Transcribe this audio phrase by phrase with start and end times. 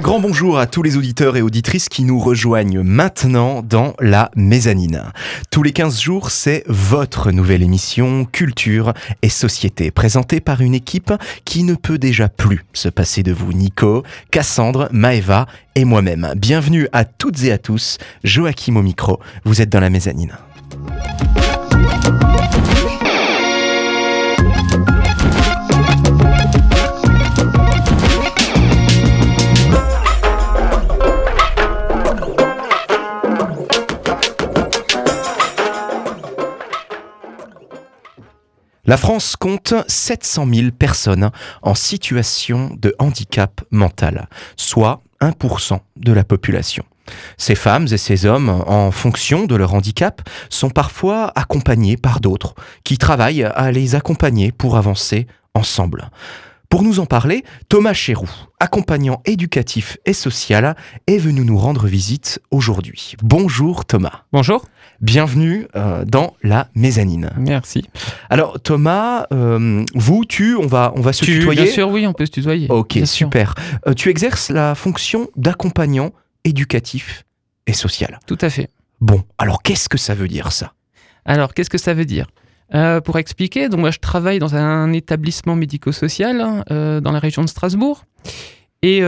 [0.00, 4.30] Un grand bonjour à tous les auditeurs et auditrices qui nous rejoignent maintenant dans la
[4.34, 5.02] mezzanine.
[5.50, 11.12] Tous les 15 jours, c'est votre nouvelle émission Culture et Société, présentée par une équipe
[11.44, 13.52] qui ne peut déjà plus se passer de vous.
[13.52, 16.32] Nico, Cassandre, Maeva et moi-même.
[16.34, 17.98] Bienvenue à toutes et à tous.
[18.24, 19.20] Joachim au micro.
[19.44, 20.32] Vous êtes dans la mezzanine.
[38.90, 41.30] La France compte 700 000 personnes
[41.62, 46.82] en situation de handicap mental, soit 1% de la population.
[47.38, 52.56] Ces femmes et ces hommes, en fonction de leur handicap, sont parfois accompagnés par d'autres,
[52.82, 56.10] qui travaillent à les accompagner pour avancer ensemble.
[56.68, 60.74] Pour nous en parler, Thomas Chéroux, accompagnant éducatif et social,
[61.06, 63.14] est venu nous rendre visite aujourd'hui.
[63.22, 64.22] Bonjour Thomas.
[64.32, 64.64] Bonjour.
[65.00, 67.30] Bienvenue euh, dans la mezzanine.
[67.38, 67.88] Merci.
[68.28, 71.62] Alors Thomas, euh, vous, tu, on va, on va se Tu, tutoyer.
[71.62, 72.66] bien sûr, oui, on peut se tutoyer.
[72.68, 73.54] Ok, Bien super.
[73.86, 76.10] Euh, tu exerces la fonction d'accompagnant
[76.44, 77.24] éducatif
[77.66, 78.20] et social.
[78.26, 78.68] Tout à fait.
[79.00, 80.74] Bon, alors qu'est-ce que ça veut dire ça?
[81.24, 82.26] Alors, qu'est-ce que ça veut dire?
[83.04, 87.48] Pour expliquer, donc moi je travaille dans un établissement médico-social hein, dans la région de
[87.48, 88.04] Strasbourg.
[88.82, 89.00] Et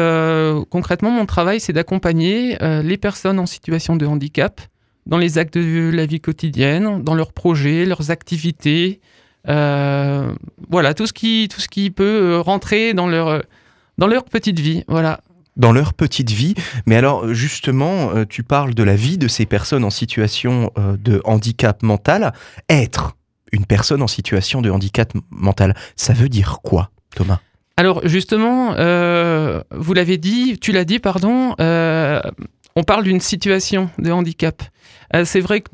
[0.68, 4.60] concrètement, mon travail, c'est d'accompagner les personnes en situation de handicap
[5.06, 9.00] dans les actes de la vie quotidienne, dans leurs projets, leurs activités.
[9.48, 10.32] euh,
[10.70, 12.04] voilà, tout ce qui, tout ce qui peut
[12.34, 13.42] euh, rentrer dans leur,
[13.98, 14.84] dans leur petite vie.
[14.88, 15.20] Voilà.
[15.56, 16.54] Dans leur petite vie.
[16.86, 20.96] Mais alors justement, euh, tu parles de la vie de ces personnes en situation euh,
[20.96, 22.32] de handicap mental.
[22.68, 23.16] Être
[23.52, 27.40] une personne en situation de handicap mental, ça veut dire quoi, Thomas?
[27.76, 32.20] Alors justement, euh, vous l'avez dit, tu l'as dit, pardon, euh,
[32.76, 34.62] on parle d'une situation de handicap.
[35.14, 35.70] Euh, c'est vrai que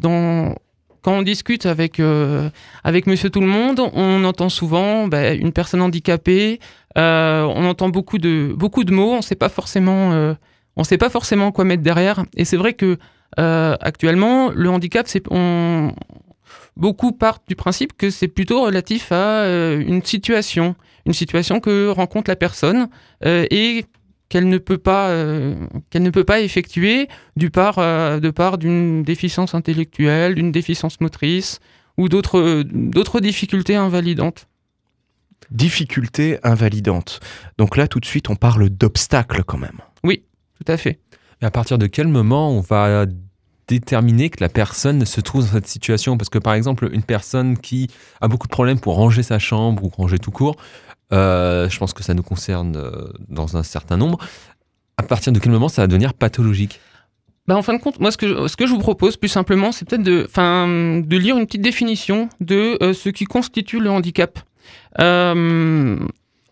[1.03, 2.51] quand on discute avec, euh,
[2.85, 6.61] avec Monsieur Tout le Monde, on entend souvent bah, une personne handicapée,
[6.97, 10.13] euh, on entend beaucoup de, beaucoup de mots, on ne sait pas forcément...
[10.13, 10.35] euh,
[10.77, 12.25] on sait pas forcément quoi mettre derrière.
[12.37, 12.99] Et c'est vrai que
[13.37, 15.09] actuellement, le handicap,
[16.77, 22.31] beaucoup partent du principe que c'est plutôt relatif à une situation, une situation que rencontre
[22.31, 22.89] la personne
[23.25, 23.87] et
[24.29, 25.55] qu'elle ne peut pas euh,
[25.91, 31.01] qu'elle ne peut pas effectuer du part euh, de part d'une déficience intellectuelle, d'une déficience
[31.01, 31.61] motrice
[31.97, 34.47] ou d'autres d'autres difficultés invalidantes.
[35.51, 37.21] Difficulté invalidante.
[37.57, 39.81] Donc là, tout de suite, on parle d'obstacles quand même.
[40.59, 40.99] Tout à fait.
[41.41, 43.07] Et à partir de quel moment on va
[43.69, 46.17] déterminer que la personne se trouve dans cette situation?
[46.17, 47.89] Parce que par exemple, une personne qui
[48.21, 50.57] a beaucoup de problèmes pour ranger sa chambre ou ranger tout court,
[51.13, 54.19] euh, je pense que ça nous concerne euh, dans un certain nombre.
[54.97, 56.81] À partir de quel moment ça va devenir pathologique?
[57.47, 59.29] Bah, en fin de compte, moi, ce que, je- ce que je vous propose, plus
[59.29, 60.27] simplement, c'est peut-être de,
[61.01, 64.39] de lire une petite définition de euh, ce qui constitue le handicap.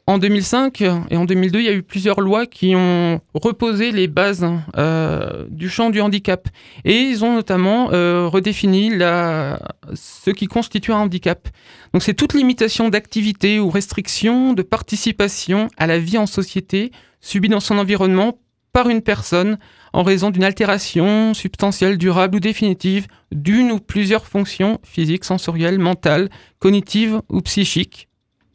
[0.09, 4.07] En 2005 et en 2002, il y a eu plusieurs lois qui ont reposé les
[4.07, 4.47] bases
[4.77, 6.49] euh, du champ du handicap.
[6.85, 9.59] Et ils ont notamment euh, redéfini la,
[9.95, 11.49] ce qui constitue un handicap.
[11.93, 17.49] Donc, c'est toute limitation d'activité ou restriction de participation à la vie en société subie
[17.49, 18.39] dans son environnement
[18.73, 19.59] par une personne
[19.93, 26.29] en raison d'une altération substantielle, durable ou définitive d'une ou plusieurs fonctions physiques, sensorielles, mentales,
[26.61, 28.07] cognitives ou psychiques,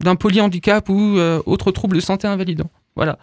[0.03, 2.69] d'un polyhandicap ou euh, autre trouble de santé invalidant.
[2.95, 3.17] Voilà.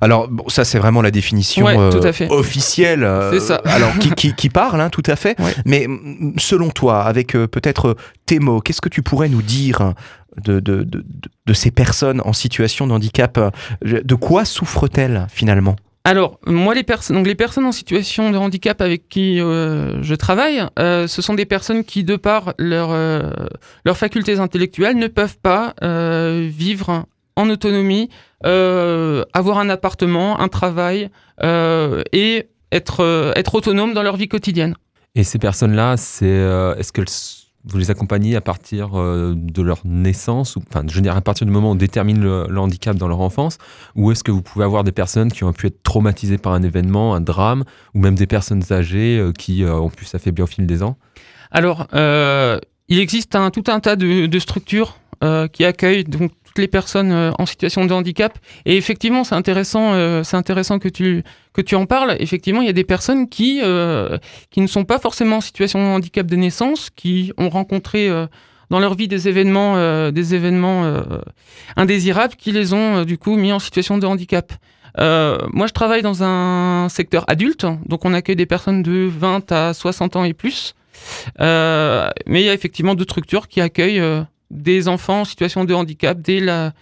[0.00, 3.04] Alors, bon, ça, c'est vraiment la définition Ouais, euh, officielle.
[3.04, 3.56] euh, C'est ça.
[3.66, 5.38] Alors, qui, qui, qui parle, hein, tout à fait.
[5.38, 5.54] Ouais.
[5.66, 5.86] Mais
[6.38, 7.94] selon toi, avec euh, peut-être
[8.24, 9.92] tes mots, qu'est-ce que tu pourrais nous dire
[10.42, 11.04] de, de, de, de-
[11.46, 13.38] de ces personnes en situation de handicap
[13.82, 15.76] De quoi souffrent-elles finalement?
[16.04, 21.06] Alors, moi, les, personnes, donc en situation de handicap avec qui euh, je travaille, euh,
[21.06, 23.30] ce sont des personnes qui, de par euh,
[23.84, 27.04] leurs facultés intellectuelles, ne peuvent pas vivre
[27.36, 28.08] en autonomie,
[28.42, 31.10] avoir un appartement, un travail
[31.42, 34.74] et être, être autonome dans leur vie quotidienne.
[35.14, 36.26] Et ces personnes-là, c'est
[36.78, 37.08] est-ce qu'elles
[37.64, 41.20] vous les accompagnez à partir euh, de leur naissance, ou, enfin, je veux dire, à
[41.20, 43.58] partir du moment où on détermine le, handicap dans leur enfance,
[43.94, 46.62] ou est-ce que vous pouvez avoir des personnes qui ont pu être traumatisées par un
[46.62, 47.64] événement, un drame,
[47.94, 50.96] ou même des personnes âgées euh, qui euh, ont pu s'affaiblir au fil des ans?
[51.50, 54.98] Alors, il existe tout un tas de, structures
[55.52, 56.04] qui accueillent
[56.58, 58.38] les personnes euh, en situation de handicap.
[58.64, 62.16] Et effectivement, c'est intéressant, euh, c'est intéressant que tu que tu en parles.
[62.20, 64.18] Effectivement, il y a des personnes qui euh,
[64.50, 68.08] qui ne sont pas forcément en situation de handicap de naissance, qui ont rencontré
[68.70, 71.02] dans leur vie des événements, des événements
[71.76, 74.52] indésirables, qui les ont du coup mis en situation de handicap.
[74.96, 79.74] Moi, je travaille dans un secteur adulte, donc on accueille des personnes de 20 à
[79.74, 80.74] 60 ans et plus.
[81.40, 86.20] Mais il y a effectivement d'autres structures qui accueillent des enfants en situation de handicap
[86.20, 86.72] dès la,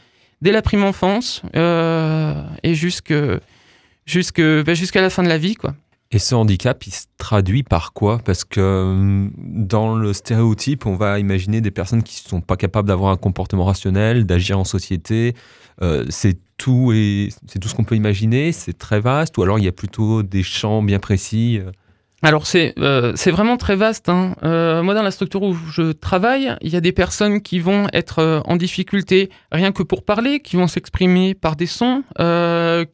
[0.41, 5.55] dès la prime enfance euh, et jusque, ben, jusqu'à la fin de la vie.
[5.55, 5.75] Quoi.
[6.11, 8.19] Et ce handicap, il se traduit par quoi?
[8.25, 12.57] Parce que hum, dans le stéréotype, on va imaginer des personnes qui ne sont pas
[12.57, 15.35] capables d'avoir un comportement rationnel, d'agir en société.
[15.83, 18.53] Euh, c'est tout et c'est tout ce qu'on peut imaginer.
[18.53, 19.37] C'est très vaste.
[19.37, 21.61] Ou alors il y a plutôt des champs bien précis.
[22.21, 24.09] Alors c'est euh, c'est vraiment très vaste.
[24.09, 24.35] hein.
[24.43, 27.87] Euh, moi dans la structure où je travaille, il y a des personnes qui vont
[27.93, 32.03] être euh, en difficulté rien que pour parler, qui vont s'exprimer par des sons,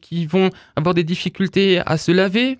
[0.01, 2.59] qui vont avoir des difficultés à se laver,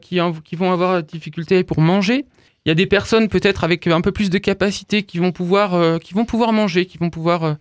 [0.00, 0.18] qui,
[0.56, 2.26] vont avoir des difficultés pour manger.
[2.64, 5.98] Il y a des personnes peut-être avec un peu plus de capacité qui vont pouvoir
[5.98, 7.56] qui vont pouvoir manger, qui vont pouvoir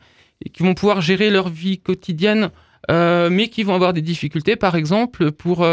[0.54, 2.52] qui vont pouvoir gérer leur vie quotidienne,
[2.90, 5.66] mais qui vont avoir des difficultés par exemple pour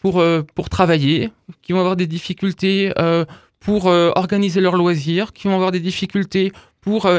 [0.00, 1.30] pour, euh, pour travailler,
[1.62, 3.24] qui vont avoir des difficultés euh,
[3.60, 7.10] pour euh, organiser leurs loisirs, qui vont avoir des difficultés pour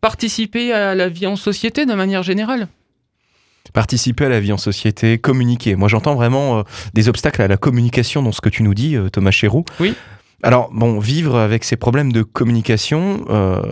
[0.00, 2.68] participer à la vie en société de manière générale.
[3.72, 5.74] Participer à la vie en société, communiquer.
[5.74, 6.62] Moi, j'entends vraiment euh,
[6.92, 9.64] des obstacles à la communication dans ce que tu nous dis, euh, Thomas Chéroux.
[9.80, 9.94] Oui.
[10.42, 13.62] Alors, bon, vivre avec ces problèmes de communication, euh,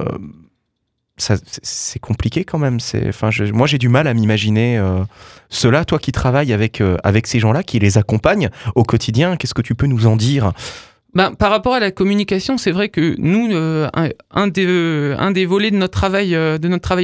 [1.17, 2.79] c'est- compliqué quand même.
[3.53, 5.05] Moi, j'ai du mal à m'imaginer euh,
[5.49, 5.85] cela.
[5.85, 9.63] Toi qui travailles avec, euh, avec ces gens-là, qui les accompagnent au quotidien, qu'est-ce que
[9.63, 10.53] tu peux nous en dire?
[11.15, 13.89] Ben, par rapport à la communication, c'est vrai que nous, euh,
[14.31, 16.35] un, des, volets de notre travail,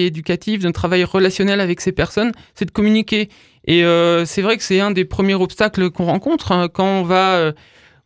[0.02, 3.28] éducatif, de notre travail relationnel avec ces personnes, c'est de communiquer.
[3.66, 3.82] Et
[4.24, 7.52] c'est vrai que c'est un des premiers obstacles qu'on rencontre hein, quand on va,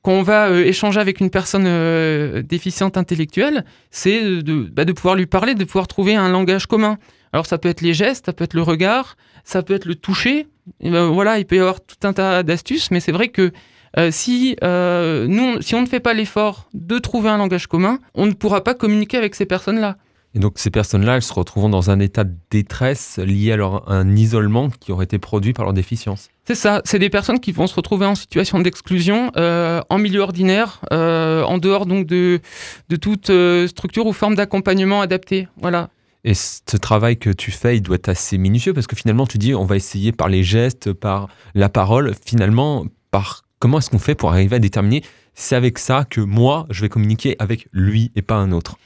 [0.02, 4.84] euh, quand on va euh, échanger avec une personne euh, déficiente intellectuelle, c'est de, bah,
[4.84, 6.99] de pouvoir lui parler, de pouvoir trouver un langage commun.
[7.32, 9.94] Alors ça peut être les gestes, ça peut être le regard, ça peut être le
[9.94, 10.46] toucher.
[10.81, 13.52] Ben, voilà, il peut y avoir tout un tas d'astuces, mais c'est vrai que
[13.99, 17.99] euh, si, euh, nous, si on ne fait pas l'effort de trouver un langage commun,
[18.14, 19.96] on ne pourra pas communiquer avec ces personnes-là.
[20.34, 23.90] Et donc ces personnes-là, elles se retrouvent dans un état de détresse lié à leur,
[23.90, 26.31] un isolement qui aurait été produit par leur déficience.
[26.46, 30.20] C'est ça, c'est des personnes qui vont se retrouver en situation d'exclusion, euh, en milieu
[30.20, 32.40] ordinaire, euh, en dehors donc de,
[32.88, 35.49] de toute euh, structure ou forme d'accompagnement adapté.
[35.61, 35.90] Voilà.
[36.25, 39.38] Et ce travail que tu fais, il doit être assez minutieux parce que finalement, tu
[39.38, 42.12] dis, on va essayer par les gestes, par la parole.
[42.25, 45.02] Finalement, par comment est-ce qu'on fait pour arriver à déterminer
[45.35, 48.76] c'est avec ça que moi, je vais communiquer avec lui et pas un autre?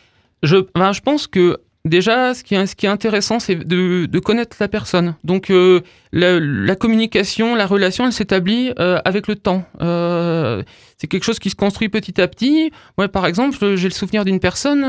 [0.42, 5.14] Je, ben, je pense que déjà, ce qui est, intéressant, c'est de, connaître la personne.
[5.24, 5.80] Donc, euh,
[6.12, 9.64] la, communication, la relation, elle s'établit euh, avec le temps.
[9.80, 10.62] Euh,
[10.98, 12.70] c'est quelque chose qui se construit petit à petit.
[12.98, 14.84] Moi, par exemple, j'ai le souvenir d'une personne,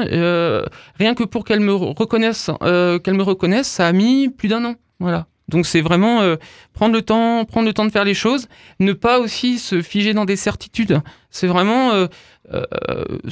[0.99, 4.75] rien que pour qu'elle me reconnaisse, qu'elle me reconnaisse, ça a mis plus d'un an.
[4.99, 5.27] Voilà.
[5.49, 6.35] Donc c'est vraiment euh,
[6.73, 8.47] prendre le temps, prendre le temps de faire les choses,
[8.79, 11.01] ne pas aussi se figer dans des certitudes.
[11.31, 12.07] C'est vraiment euh,
[12.53, 12.63] euh,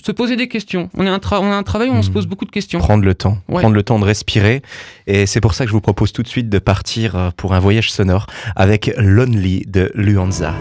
[0.03, 0.89] se poser des questions.
[0.95, 2.13] On, est un tra- on a un travail où on se Mhm.
[2.13, 2.79] pose beaucoup de questions.
[2.79, 3.61] Prendre le temps, Ouais.
[3.61, 4.61] prendre le temps de respirer.
[5.07, 7.59] Et c'est pour ça que je vous propose tout de suite de partir pour un
[7.59, 10.53] voyage sonore avec Lonely de Luanza.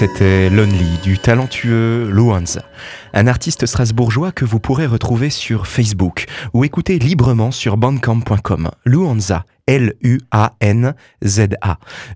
[0.00, 2.62] C'était Lonely du talentueux Luanza,
[3.12, 8.70] un artiste strasbourgeois que vous pourrez retrouver sur Facebook ou écouter librement sur bandcamp.com.
[8.86, 10.98] Luanza, L-U-A-N-Z-A.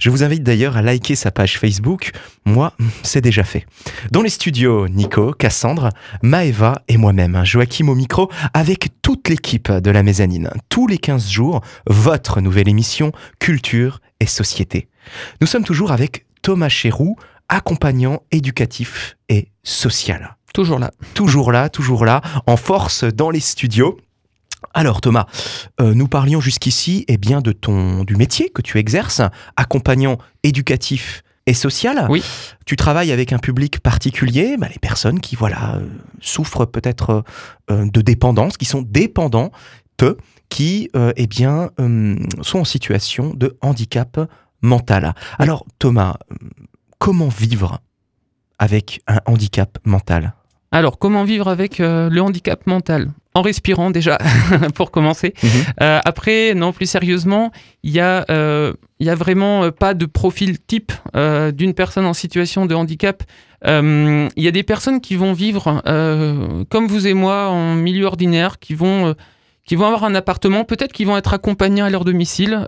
[0.00, 2.12] Je vous invite d'ailleurs à liker sa page Facebook.
[2.46, 2.72] Moi,
[3.02, 3.66] c'est déjà fait.
[4.10, 5.90] Dans les studios, Nico, Cassandre,
[6.22, 10.48] Maeva et moi-même, Joachim au micro, avec toute l'équipe de la mezzanine.
[10.70, 14.88] Tous les 15 jours, votre nouvelle émission Culture et Société.
[15.42, 17.16] Nous sommes toujours avec Thomas Chéroux,
[17.54, 20.37] accompagnant éducatif et social.
[20.52, 20.90] Toujours là.
[21.14, 23.96] Toujours là, toujours là, en force dans les studios.
[24.73, 25.26] Alors Thomas,
[25.80, 29.23] euh, nous parlions jusqu'ici eh bien de ton du métier que tu exerces,
[29.56, 32.06] accompagnant éducatif et social.
[32.08, 32.25] Oui.
[32.66, 35.87] Tu travailles avec un public particulier, bah, les personnes qui voilà euh,
[36.20, 37.25] souffrent peut-être
[37.70, 39.52] euh, de dépendance, qui sont dépendantes,
[40.49, 41.70] qui eh bien
[42.42, 44.18] sont en situation de handicap
[44.61, 45.14] mental.
[45.38, 46.16] Alors Thomas,
[47.04, 47.80] comment vivre
[48.58, 50.32] avec un handicap mental
[50.73, 54.16] Alors, comment vivre avec euh, le handicap mental en respirant déjà
[54.75, 55.34] pour commencer.
[55.42, 55.50] Mhm.
[55.82, 60.58] Euh, après, non, plus sérieusement, il y a, euh, y a vraiment pas de profil
[60.58, 60.92] type
[61.52, 63.23] d'une personne en situation de handicap.
[63.66, 65.82] Il y a des personnes qui vont vivre
[66.70, 69.14] comme vous et moi en milieu ordinaire, qui vont
[69.66, 72.66] qui vont avoir un appartement, peut-être qu'ils vont être accompagnés à leur domicile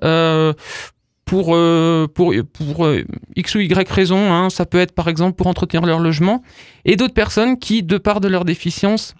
[1.26, 3.04] pour, euh, pour, pour euh,
[3.34, 4.32] X ou Y raison.
[4.32, 4.48] Hein.
[4.48, 6.42] Ça peut être par exemple pour entretenir leur logement.
[6.86, 9.14] Et d'autres personnes qui, de part de leur déficience,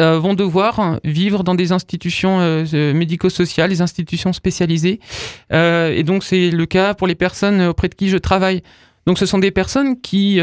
[0.00, 4.98] euh, vont devoir vivre dans des institutions médico-sociales, des institutions spécialisées.
[5.52, 8.62] et donc c'est le cas pour les personnes auprès de qui je travaille.
[9.06, 10.40] Donc ce sont des personnes qui,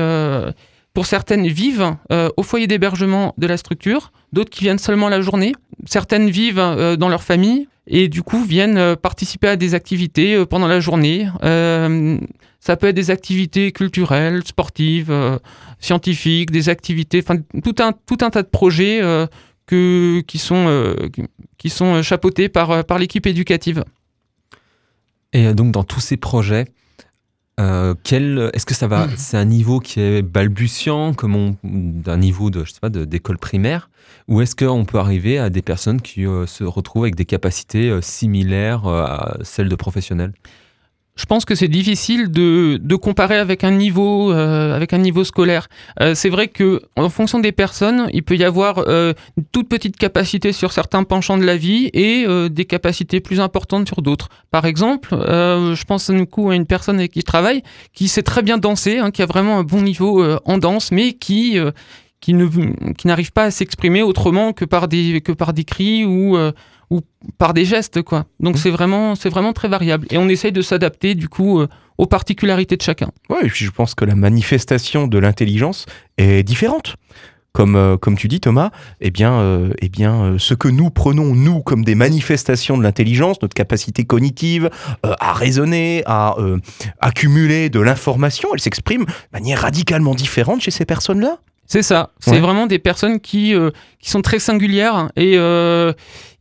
[0.93, 1.95] pour certaines, vivent
[2.37, 5.53] au foyer d'hébergement de la structure, d'autres qui viennent seulement la journée,
[5.85, 10.45] certaines vivent dans leur famille, et du coup viennent euh, participer à des activités euh,
[10.45, 11.27] pendant la journée.
[11.43, 12.17] Euh,
[12.59, 15.13] ça peut être des activités culturelles, sportives,
[15.81, 19.01] scientifiques, des activités, enfin tout un, tout un tas de projets
[19.65, 20.95] que, qui, sont,
[21.57, 23.83] qui sont chapeautés par, par l'équipe éducative.
[25.33, 26.67] Et donc dans tous ces projets,
[27.57, 32.65] quel, est-ce que ça va, c'est un niveau qui est balbutiant, comme d'un niveau de,
[32.65, 33.89] je sais pas, d'école primaire,
[34.27, 37.89] ou est-ce qu'on peut arriver à des personnes qui euh, se retrouvent avec des capacités
[37.89, 40.33] euh, similaires euh, à celles de professionnels?
[41.15, 45.67] Je pense que c'est difficile de, de, comparer avec un niveau, avec un niveau scolaire.
[46.15, 50.51] c'est vrai que en fonction des personnes, il peut y avoir une toute petite capacité
[50.53, 54.29] sur certains penchants de la vie et des capacités plus importantes sur d'autres.
[54.49, 57.61] Par exemple, je pense à, coup, à une personne avec qui je travaille
[57.93, 61.13] qui sait très bien danser, hein, qui a vraiment un bon niveau en danse, mais
[61.13, 61.59] qui
[62.23, 62.47] qui ne
[62.93, 66.53] qui n'arrivent pas à s'exprimer autrement que par des que par des cris ou euh,
[66.93, 67.01] ou
[67.39, 68.25] par des gestes quoi.
[68.39, 68.59] Donc mmh.
[68.59, 72.05] c'est vraiment c'est vraiment très variable et on essaye de s'adapter du coup euh, aux
[72.05, 73.09] particularités de chacun.
[73.29, 75.85] Ouais, et puis je pense que la manifestation de l'intelligence
[76.17, 76.95] est différente.
[77.55, 81.61] Comme, euh, comme tu dis Thomas, eh bien, eh bien ce que nous prenons, nous,
[81.61, 84.71] comme des manifestations de l'intelligence, notre capacité cognitive
[85.03, 86.35] à raisonner, à
[86.99, 91.37] accumuler de l'information, elle s'exprime de manière radicalement différente chez ces personnes-là.
[91.65, 92.11] C'est ça.
[92.19, 95.93] C'est vraiment des personnes qui, euh, qui sont très singulières et, euh,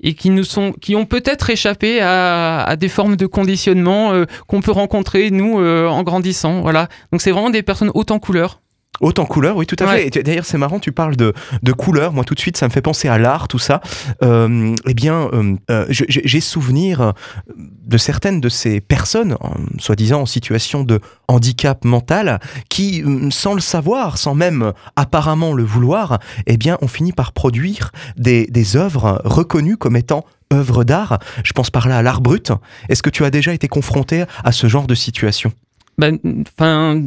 [0.03, 4.25] et qui, nous sont, qui ont peut-être échappé à, à, des formes de conditionnement euh,
[4.47, 6.61] qu'on peut rencontrer, nous, en grandissant.
[6.61, 6.89] Voilà.
[7.13, 8.61] Donc, c'est vraiment des personnes hautes en couleur.
[9.01, 10.11] Autant couleur, oui, tout à fait.
[10.23, 11.33] D'ailleurs, c'est marrant, tu parles de,
[11.63, 12.13] de couleur.
[12.13, 13.81] Moi, tout de suite, ça me fait penser à l'art, tout ça.
[14.23, 17.13] Euh, eh bien, euh, euh, j'ai souvenir
[17.57, 19.37] de certaines de ces personnes,
[19.79, 26.21] soi-disant en situation de handicap mental, qui, sans le savoir, sans même apparemment le vouloir,
[26.47, 31.19] eh bien, ont fini par produire des, des œuvres reconnues comme étant œuvres d'art.
[31.45, 32.53] Je pense par là à l'art brut.
[32.89, 35.51] Est-ce que tu as déjà été confronté à ce genre de situation?
[35.99, 36.19] Ben,
[36.59, 37.03] enfin,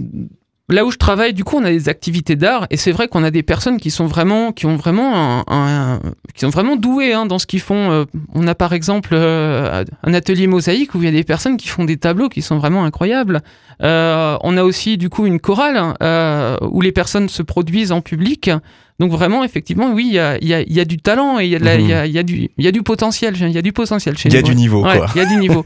[0.67, 3.24] Là où je travaille, du coup, on a des activités d'art et c'est vrai qu'on
[3.24, 6.00] a des personnes qui sont vraiment, qui ont vraiment, un,
[6.34, 7.91] qui sont vraiment douées hein, dans ce qu'ils font.
[7.91, 11.57] Euh, on a par exemple euh, un atelier mosaïque où il y a des personnes
[11.57, 13.43] qui font des tableaux qui sont vraiment incroyables.
[13.84, 15.93] Euh, on a aussi du coup une chorale
[16.62, 18.50] où les personnes se produisent en public.
[18.98, 21.51] Donc vraiment, effectivement, oui, il y a, y, a, y a, du talent et il
[21.51, 23.36] y, a, y, a du, y a du potentiel.
[23.38, 24.36] Il y a du potentiel chez nous.
[24.36, 25.05] Il y a du niveau, quoi.
[25.13, 25.63] Il y a du niveau.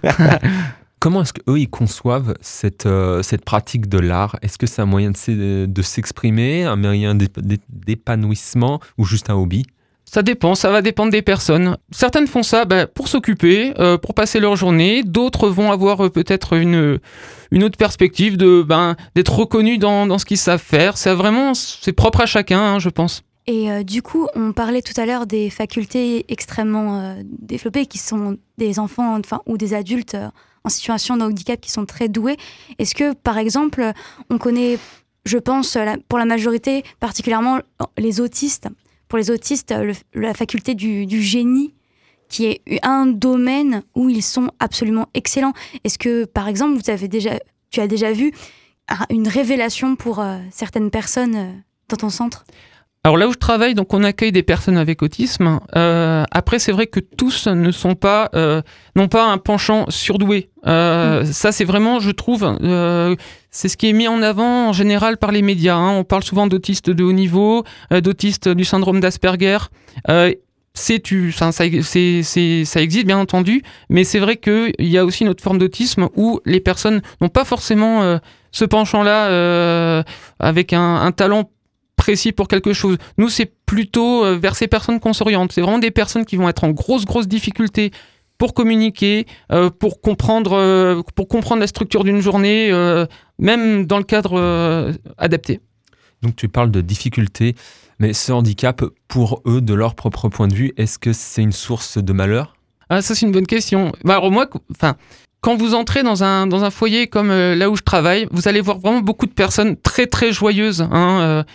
[1.00, 4.36] Comment est-ce qu'eux, ils conçoivent cette, euh, cette pratique de l'art?
[4.41, 9.65] Est-ce que c'est un moyen de s'exprimer, un moyen d'épanouissement ou juste un hobby?
[10.03, 11.77] Ça dépend, ça va dépendre des personnes.
[11.91, 15.03] Certaines font ça ben, pour s'occuper, euh, pour passer leur journée.
[15.03, 17.00] D'autres vont avoir euh, peut-être une,
[17.51, 20.98] une autre perspective ben, d'être reconnus dans, dans, ce qu'ils savent faire.
[20.98, 21.53] C'est vraiment
[21.96, 23.24] propre à chacun, hein, je pense.
[23.51, 28.77] Et du coup, on parlait tout à l'heure des facultés extrêmement développées qui sont des
[28.77, 30.15] enfants enfin, ou des adultes
[30.63, 32.38] en situation de handicap qui sont très doués.
[32.77, 33.91] Est-ce que, par exemple,
[34.29, 34.77] on connaît
[35.25, 35.77] je pense,
[36.08, 37.60] pour la majorité, particulièrement
[37.98, 38.68] les autistes,
[39.08, 39.74] pour les autistes,
[40.13, 41.74] la faculté du, du, génie,
[42.29, 45.53] qui est un domaine où ils sont absolument excellents.
[45.84, 47.32] Est-ce que, par exemple, vous avez déjà,
[47.72, 48.32] tu as déjà vu
[49.10, 52.46] une révélation pour certaines personnes dans ton centre?
[53.06, 55.62] Alors là où je travaille, donc on accueille des personnes avec autisme.
[55.77, 58.62] Euh, après, c'est vrai que tous ne sont pas, euh,
[58.98, 60.50] n'ont pas un penchant surdoué.
[60.68, 61.25] Euh, mm.
[61.25, 63.15] Ça, c'est vraiment, je trouve, euh,
[63.51, 65.77] c'est ce qui est mis en avant en général par les médias.
[65.77, 65.91] Hein.
[65.91, 69.60] On parle souvent d'autistes de haut niveau, d'autistes du syndrome d'Asperger.
[70.74, 75.24] c'est tu, ça, ça, ça existe bien entendu, mais c'est vrai qu'il y a aussi
[75.24, 78.20] une autre forme d'autisme où les personnes n'ont pas forcément
[78.51, 80.03] ce penchant-là
[80.39, 81.50] avec un, un talent
[82.10, 82.98] précis pour quelque chose.
[83.19, 85.52] Nous, c'est plutôt euh, vers ces personnes qu'on s'oriente.
[85.52, 87.91] C'est vraiment des personnes qui vont être en grosse, grosse difficulté
[88.39, 92.72] pour communiquer, euh, pour comprendre, euh, pour comprendre la structure d'une journée,
[93.38, 95.60] même dans le cadre adapté.
[96.24, 97.54] Donc tu parles de difficultés,
[98.00, 101.52] mais ce handicap, pour eux, de leur propre point de vue, est-ce que c'est une
[101.52, 102.56] source de malheur?
[102.89, 103.91] Ah, ça c'est une bonne question.
[104.04, 104.95] Bah, alors moi, enfin,
[105.41, 108.62] quand vous entrez dans un, dans un foyer comme là où je travaille, vous allez
[108.62, 110.82] voir vraiment beaucoup de personnes très très joyeuses.
[110.91, 111.45] Hein,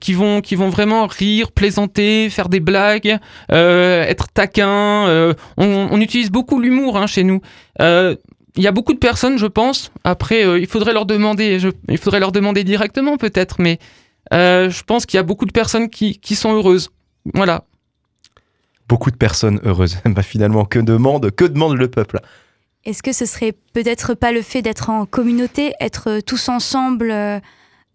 [0.00, 3.18] qui vont qui vont vraiment rire, plaisanter, faire des blagues,
[3.52, 5.08] euh, être taquins.
[5.08, 7.40] Euh, on, utilise beaucoup l'humour hein, chez nous.
[7.80, 8.16] Euh,
[8.56, 9.92] il y a beaucoup de personnes, je pense.
[10.04, 11.60] Après, il faudrait leur demander.
[11.88, 13.78] il faudrait leur demander directement peut-être, mais
[14.32, 16.90] je pense qu'il y a beaucoup de personnes qui, qui sont heureuses.
[17.34, 17.64] Voilà.
[18.88, 19.98] Beaucoup de personnes heureuses.
[20.06, 22.20] bah, finalement, que demande, que demande le peuple?
[22.84, 27.12] Est-ce que ce serait peut-être pas le fait d'être en communauté, être tous ensemble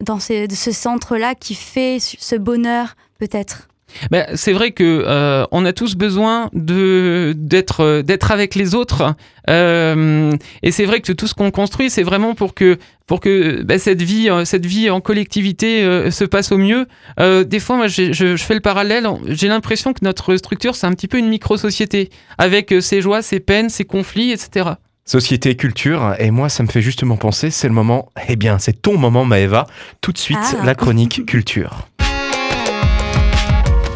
[0.02, 3.68] dans ce, ce centre-là qui fait ce bonheur, peut-être?
[4.10, 9.16] Ben, c'est vrai que euh, on a tous besoin de d'être avec les autres.
[9.50, 10.32] Euh,
[10.64, 13.80] et c'est vrai que tout ce qu'on construit c'est vraiment pour que pour que ben,
[13.80, 16.88] cette vie cette vie en collectivité euh, se passe au mieux.
[17.20, 19.08] Des fois moi je, je, fais le parallèle.
[19.28, 23.22] J'ai l'impression que notre structure c'est un petit peu une micro société avec ses joies
[23.22, 24.72] ses peines ses conflits etc
[25.06, 28.82] Société culture, et moi ça me fait justement penser, c'est le moment, eh bien c'est
[28.82, 29.66] ton moment Maëva,
[30.00, 30.64] tout de suite ah.
[30.64, 31.88] la chronique culture.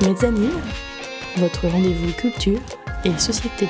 [0.01, 0.49] Mezzanine,
[1.37, 2.59] votre rendez-vous culture
[3.05, 3.67] et société.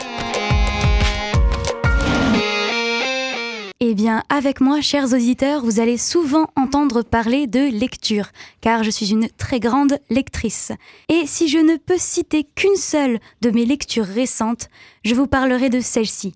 [3.81, 8.29] Eh bien, avec moi, chers auditeurs, vous allez souvent entendre parler de lecture,
[8.61, 10.71] car je suis une très grande lectrice.
[11.09, 14.69] Et si je ne peux citer qu'une seule de mes lectures récentes,
[15.03, 16.33] je vous parlerai de celle-ci,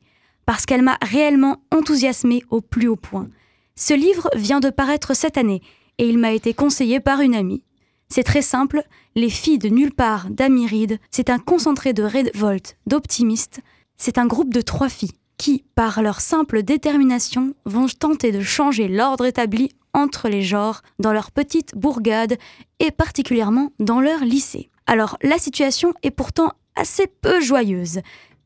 [0.49, 3.27] parce qu'elle m'a réellement enthousiasmée au plus haut point.
[3.75, 5.62] Ce livre vient de paraître cette année
[5.99, 7.62] et il m'a été conseillé par une amie.
[8.07, 8.81] C'est très simple,
[9.15, 13.59] Les filles de nulle part d'Amiride, c'est un concentré de révolte, d'optimistes,
[13.95, 18.88] c'est un groupe de trois filles qui, par leur simple détermination, vont tenter de changer
[18.88, 22.39] l'ordre établi entre les genres dans leur petite bourgade
[22.79, 24.71] et particulièrement dans leur lycée.
[24.88, 27.99] Alors la situation est pourtant assez peu joyeuse.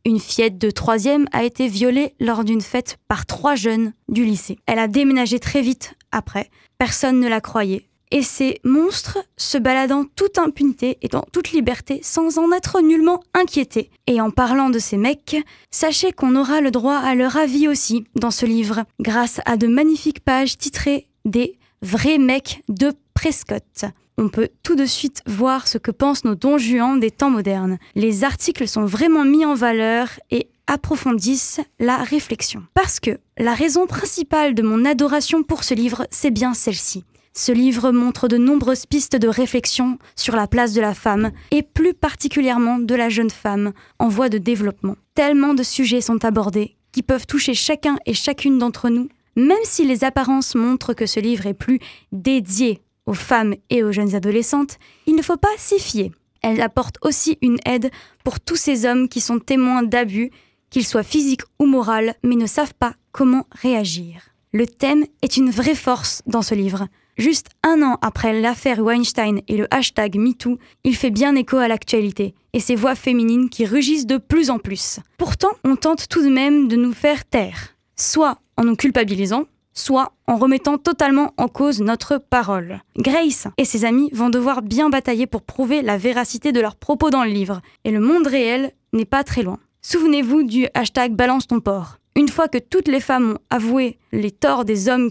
[0.05, 4.57] Une fillette de troisième a été violée lors d'une fête par trois jeunes du lycée.
[4.65, 6.49] Elle a déménagé très vite après.
[6.77, 7.87] Personne ne la croyait.
[8.11, 13.23] Et ces monstres se baladant toute impunité et dans toute liberté sans en être nullement
[13.33, 13.91] inquiétés.
[14.05, 15.37] Et en parlant de ces mecs,
[15.71, 19.67] sachez qu'on aura le droit à leur avis aussi dans ce livre, grâce à de
[19.67, 23.85] magnifiques pages titrées des vrais mecs de Prescott
[24.17, 26.58] on peut tout de suite voir ce que pensent nos dons
[26.97, 27.78] des temps modernes.
[27.95, 32.63] Les articles sont vraiment mis en valeur et approfondissent la réflexion.
[32.73, 37.04] Parce que la raison principale de mon adoration pour ce livre, c'est bien celle-ci.
[37.36, 41.63] Ce livre montre de nombreuses pistes de réflexion sur la place de la femme, et
[41.63, 44.95] plus particulièrement de la jeune femme en voie de développement.
[45.15, 49.84] Tellement de sujets sont abordés qui peuvent toucher chacun et chacune d'entre nous, même si
[49.84, 51.80] les apparences montrent que ce livre est plus
[52.12, 56.11] dédié aux femmes et aux jeunes adolescentes, il ne faut pas s'y fier.
[56.41, 57.89] Elle apporte aussi une aide
[58.23, 60.31] pour tous ces hommes qui sont témoins d'abus,
[60.69, 64.33] qu'ils soient physiques ou moraux, mais ne savent pas comment réagir.
[64.51, 66.87] Le thème est une vraie force dans ce livre.
[67.17, 71.67] Juste un an après l'affaire Weinstein et le hashtag MeToo, il fait bien écho à
[71.67, 74.99] l'actualité et ces voix féminines qui rugissent de plus en plus.
[75.17, 80.13] Pourtant, on tente tout de même de nous faire taire, soit en nous culpabilisant, soit
[80.27, 82.81] en remettant totalement en cause notre parole.
[82.97, 87.09] Grace et ses amis vont devoir bien batailler pour prouver la véracité de leurs propos
[87.09, 89.59] dans le livre, et le monde réel n'est pas très loin.
[89.81, 91.99] Souvenez-vous du hashtag balance ton porc.
[92.15, 95.09] Une fois que toutes les femmes ont avoué les torts des hommes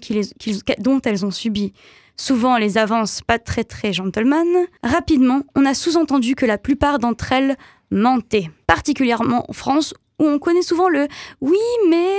[0.78, 1.72] dont elles ont subi,
[2.16, 4.46] souvent les avances pas très très gentleman,
[4.84, 7.56] rapidement on a sous-entendu que la plupart d'entre elles
[7.90, 11.08] mentaient, particulièrement en France où on connaît souvent le
[11.40, 12.14] oui mais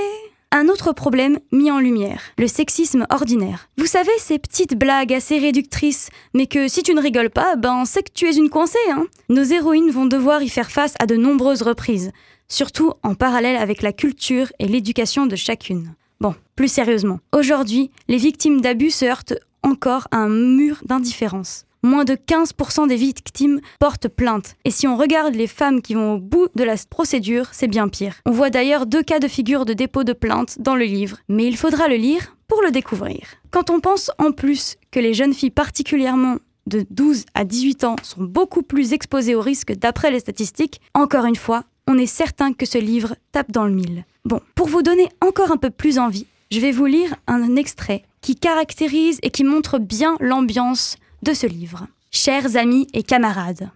[0.53, 3.69] un autre problème mis en lumière, le sexisme ordinaire.
[3.77, 7.85] Vous savez, ces petites blagues assez réductrices, mais que si tu ne rigoles pas, ben
[7.85, 11.07] c'est que tu es une coincée, hein Nos héroïnes vont devoir y faire face à
[11.07, 12.11] de nombreuses reprises,
[12.47, 15.95] surtout en parallèle avec la culture et l'éducation de chacune.
[16.21, 21.65] Bon, plus sérieusement, aujourd'hui, les victimes d'abus se heurtent encore à un mur d'indifférence.
[21.83, 24.55] Moins de 15% des victimes portent plainte.
[24.63, 27.89] Et si on regarde les femmes qui vont au bout de la procédure, c'est bien
[27.89, 28.15] pire.
[28.25, 31.45] On voit d'ailleurs deux cas de figure de dépôt de plainte dans le livre, mais
[31.45, 33.27] il faudra le lire pour le découvrir.
[33.51, 37.95] Quand on pense en plus que les jeunes filles particulièrement de 12 à 18 ans
[38.01, 42.53] sont beaucoup plus exposées au risque d'après les statistiques, encore une fois, on est certain
[42.53, 44.05] que ce livre tape dans le mille.
[44.23, 48.03] Bon, pour vous donner encore un peu plus envie, je vais vous lire un extrait
[48.21, 51.87] qui caractérise et qui montre bien l'ambiance de ce livre.
[52.11, 53.71] Chers amis et camarades,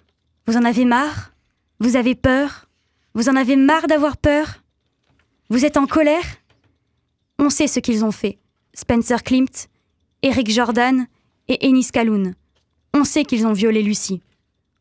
[0.45, 1.31] vous en avez marre?
[1.79, 2.67] Vous avez peur?
[3.13, 4.63] Vous en avez marre d'avoir peur?
[5.49, 6.25] Vous êtes en colère?
[7.39, 8.37] On sait ce qu'ils ont fait.
[8.73, 9.69] Spencer Klimt,
[10.21, 11.07] Eric Jordan
[11.47, 12.35] et Ennis Kaloun.
[12.93, 14.21] On sait qu'ils ont violé Lucie.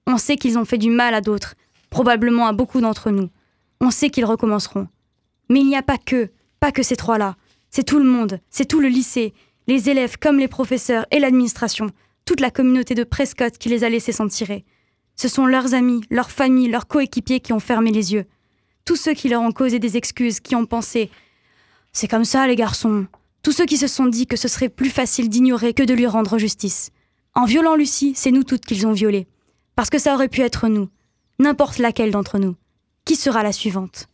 [0.08, 1.54] On sait qu'ils ont fait du mal à d'autres,
[1.88, 3.30] probablement à beaucoup d'entre nous.
[3.80, 4.88] On sait qu'ils recommenceront.
[5.48, 7.36] Mais il n'y a pas que, pas que ces trois-là.
[7.70, 9.34] C'est tout le monde, c'est tout le lycée,
[9.68, 11.90] les élèves comme les professeurs et l'administration
[12.26, 14.66] toute la communauté de Prescott qui les a laissés s'en tirer.
[15.14, 18.26] Ce sont leurs amis, leurs familles, leurs coéquipiers qui ont fermé les yeux.
[18.84, 21.10] Tous ceux qui leur ont causé des excuses, qui ont pensé
[21.92, 23.06] C'est comme ça, les garçons.
[23.42, 26.06] Tous ceux qui se sont dit que ce serait plus facile d'ignorer que de lui
[26.06, 26.90] rendre justice.
[27.34, 29.26] En violant Lucie, c'est nous toutes qu'ils ont violées.
[29.76, 30.88] Parce que ça aurait pu être nous.
[31.38, 32.56] N'importe laquelle d'entre nous.
[33.04, 34.08] Qui sera la suivante?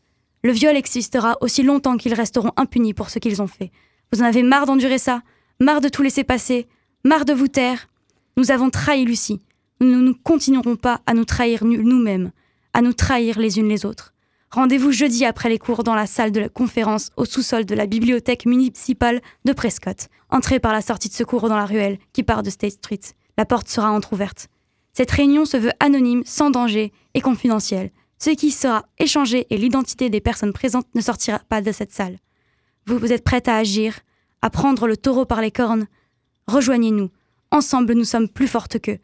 [0.45, 3.71] Le viol existera aussi longtemps qu'ils resteront impunis pour ce qu'ils ont fait.
[4.13, 5.23] Vous en avez marre d'endurer ça?
[5.61, 6.67] Marre de tout laisser passer?
[7.05, 7.89] Marre de vous taire?
[8.37, 9.41] Nous avons trahi Lucie.
[9.81, 12.31] Nous ne continuerons pas à nous trahir nous-mêmes,
[12.73, 14.15] à nous trahir les unes les autres.
[14.51, 17.87] Rendez-vous jeudi après les cours dans la salle de la conférence au sous-sol de la
[17.87, 20.09] bibliothèque municipale de Prescott.
[20.31, 23.01] Entrez par la sortie de secours dans la ruelle qui part de State Street.
[23.39, 24.49] La porte sera entr'ouverte.
[24.93, 27.91] Cette réunion se veut anonyme, sans danger et confidentielle.
[28.19, 32.19] Ce qui sera échangé et l'identité des personnes présentes ne sortira pas de cette salle.
[32.87, 34.01] Vous, vous êtes prête à agir,
[34.43, 35.87] à prendre le taureau par les cornes?
[36.47, 37.11] Rejoignez-nous.
[37.53, 38.99] Ensemble, nous sommes plus fortes qu'eux.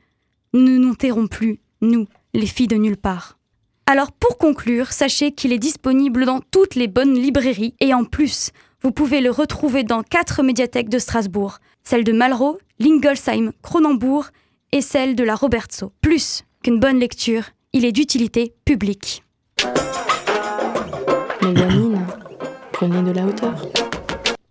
[0.55, 3.39] Nous ne nous plus, nous, les filles de nulle part.
[3.85, 8.51] Alors pour conclure, sachez qu'il est disponible dans toutes les bonnes librairies et en plus,
[8.83, 14.29] vous pouvez le retrouver dans quatre médiathèques de Strasbourg, celle de Malraux, Lingolsheim, Cronenbourg
[14.73, 15.93] et celle de la Robertso.
[16.01, 19.23] Plus qu'une bonne lecture, il est d'utilité publique.
[22.73, 23.88] prenez de la hauteur.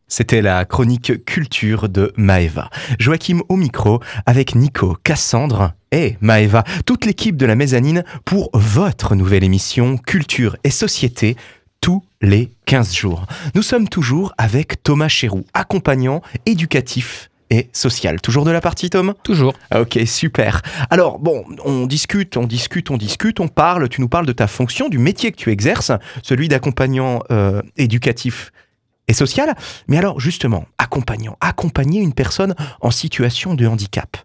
[0.10, 2.70] C'était la chronique culture de Maeva.
[2.98, 9.16] Joachim au micro avec Nico, Cassandre et Maeva, toute l'équipe de la mezzanine pour votre
[9.16, 11.36] nouvelle émission Culture et Société
[11.82, 13.26] tous les 15 jours.
[13.54, 18.22] Nous sommes toujours avec Thomas Chéroux, accompagnant éducatif et social.
[18.22, 19.56] Toujours de la partie, Tom Toujours.
[19.76, 20.62] Ok, super.
[20.90, 24.48] Alors, bon, on discute, on discute, on discute, on parle, tu nous parles de ta
[24.48, 25.92] fonction, du métier que tu exerces,
[26.24, 28.54] celui d'accompagnant euh, éducatif
[29.08, 29.56] et sociale.
[29.88, 34.18] Mais alors justement, accompagnant, accompagner une personne en situation de handicap,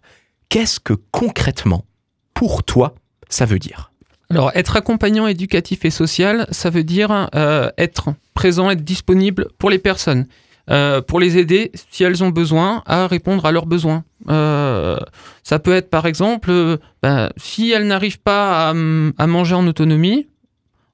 [0.49, 1.85] qu'est-ce que concrètement,
[2.33, 2.95] pour toi,
[3.29, 3.93] ça veut dire?
[4.29, 9.69] Alors, être accompagnant éducatif et social, ça veut dire euh, être présent, être disponible pour
[9.69, 10.25] les personnes,
[10.71, 14.03] euh, pour les aider si elles ont besoin à répondre à leurs besoins.
[14.29, 14.97] Euh,
[15.43, 20.27] ça peut être par exemple, ben, si elles n'arrivent pas à, à, manger en autonomie,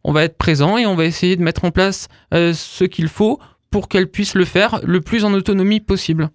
[0.04, 3.40] on va être présent et on va essayer de mettre en place ce qu'il faut
[3.72, 6.30] pour qu'elle puisse le faire le plus en autonomie possible.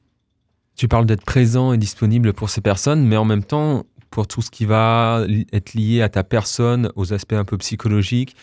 [0.77, 4.42] Tu parles d'être présent et disponible pour ces personnes, mais en même temps, pour tout
[4.42, 8.37] ce qui va être lié à ta personne, aux aspects un peu psychologiques,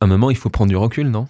[0.00, 1.26] à un moment, il faut prendre du recul, non?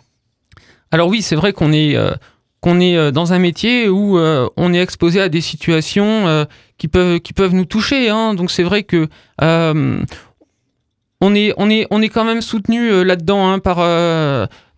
[0.91, 2.13] Alors oui, c'est vrai qu'on est, euh,
[2.61, 6.47] qu'on est euh, dans un métier où euh, on est exposé à des situations
[6.79, 8.09] qui, peuvent, qui peuvent nous toucher.
[8.09, 8.35] Hein.
[8.35, 9.09] Donc c'est vrai que
[9.41, 13.79] on, est, on, est, on est quand même soutenu là-dedans hein, par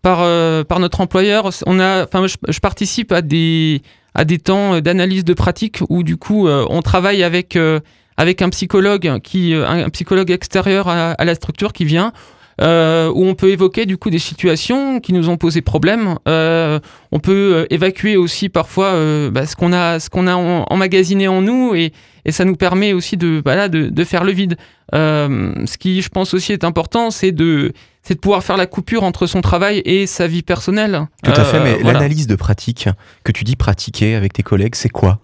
[0.03, 1.51] par, euh, par notre employeur.
[1.67, 3.83] On a, enfin, je, participe à des,
[4.15, 7.81] à des temps d'analyse de pratique où du coup euh, on travaille avec, euh,
[8.17, 12.13] avec un psychologue, qui, un, psychologue extérieur à, la structure qui vient.
[12.61, 16.17] Où on peut évoquer du coup des situations qui nous ont posé problème.
[16.27, 18.93] on peut évacuer aussi parfois
[19.31, 21.93] bah, ce qu'on a, ce qu'on a emmagasiné en nous et,
[22.25, 24.57] et ça nous permet aussi de, bah de, de, faire le vide.
[24.93, 29.05] ce qui, je pense aussi est important, c'est de, c'est de pouvoir faire la coupure
[29.05, 31.07] entre son travail et sa vie personnelle.
[31.23, 32.89] Tout à fait, euh, mais l'analyse de pratique
[33.25, 35.21] que tu dis pratiquer avec tes collègues, c'est quoi?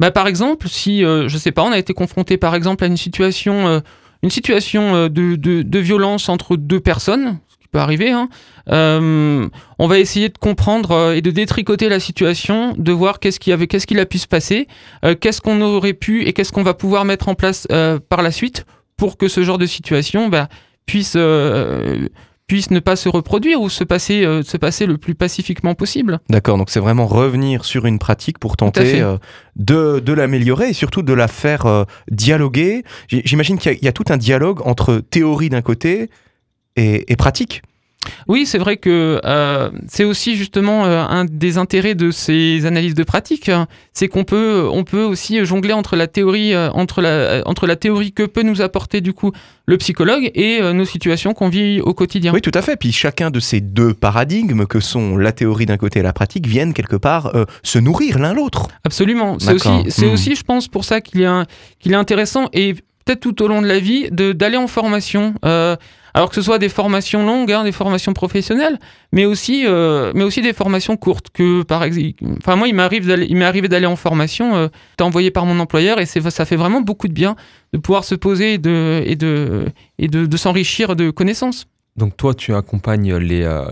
[0.00, 2.86] Bah, Par exemple, si, euh, je sais pas, on a été confronté par exemple à
[2.86, 3.80] une situation, euh,
[4.24, 7.38] une situation de, de, violence entre deux personnes,
[7.74, 8.10] peut arriver.
[8.10, 8.28] Hein.
[8.70, 13.40] Euh, on va essayer de comprendre euh, et de détricoter la situation, de voir qu'est-ce
[13.40, 13.52] qui
[13.86, 14.68] qu'il a pu se passer,
[15.04, 18.22] euh, qu'est-ce qu'on aurait pu et qu'est-ce qu'on va pouvoir mettre en place euh, par
[18.22, 18.64] la suite
[18.96, 20.48] pour que ce genre de situation bah,
[20.86, 22.06] puisse euh,
[22.46, 26.20] puisse ne pas se reproduire ou se passer, euh, se passer le plus pacifiquement possible.
[26.28, 29.16] D'accord, donc c'est vraiment revenir sur une pratique pour tenter euh,
[29.56, 32.84] de, de l'améliorer et surtout de la faire euh, dialoguer.
[33.08, 36.10] J'imagine qu'il y, a- il y a tout un dialogue entre théorie d'un côté
[36.76, 37.62] et, et pratique.
[38.28, 42.94] Oui, c'est vrai que euh, c'est aussi justement euh, un des intérêts de ces analyses
[42.94, 43.66] de pratique, hein.
[43.92, 47.76] c'est qu'on peut, on peut aussi jongler entre la théorie, euh, entre la, entre la
[47.76, 49.32] théorie que peut nous apporter du coup
[49.66, 52.32] le psychologue et nos situations qu'on vit au quotidien.
[52.34, 52.76] Oui, tout à fait.
[52.76, 56.46] Puis chacun de ces deux paradigmes que sont la théorie d'un côté et la pratique
[56.46, 58.68] viennent quelque part se nourrir l'un l'autre.
[58.84, 59.38] Absolument.
[59.38, 60.12] C'est aussi, c'est Hmm.
[60.12, 61.28] aussi, je pense, pour ça qu'il est,
[61.80, 62.74] qu'il est intéressant et
[63.06, 65.34] peut-être tout au long de la vie de- d'aller en formation.
[66.14, 68.78] Alors que ce soit des formations longues, hein, des formations professionnelles,
[69.12, 71.26] mais aussi, euh, mais aussi des formations courtes.
[71.32, 71.84] Que par
[72.38, 74.68] enfin moi, il m'est arrivé d'aller en formation, euh,
[75.00, 77.34] envoyé par mon employeur et ça fait vraiment beaucoup de bien
[77.72, 79.66] de pouvoir se poser et de, et de,
[79.98, 81.66] et de, s'enrichir de connaissances.
[81.96, 83.64] Donc toi, tu accompagnes les, euh,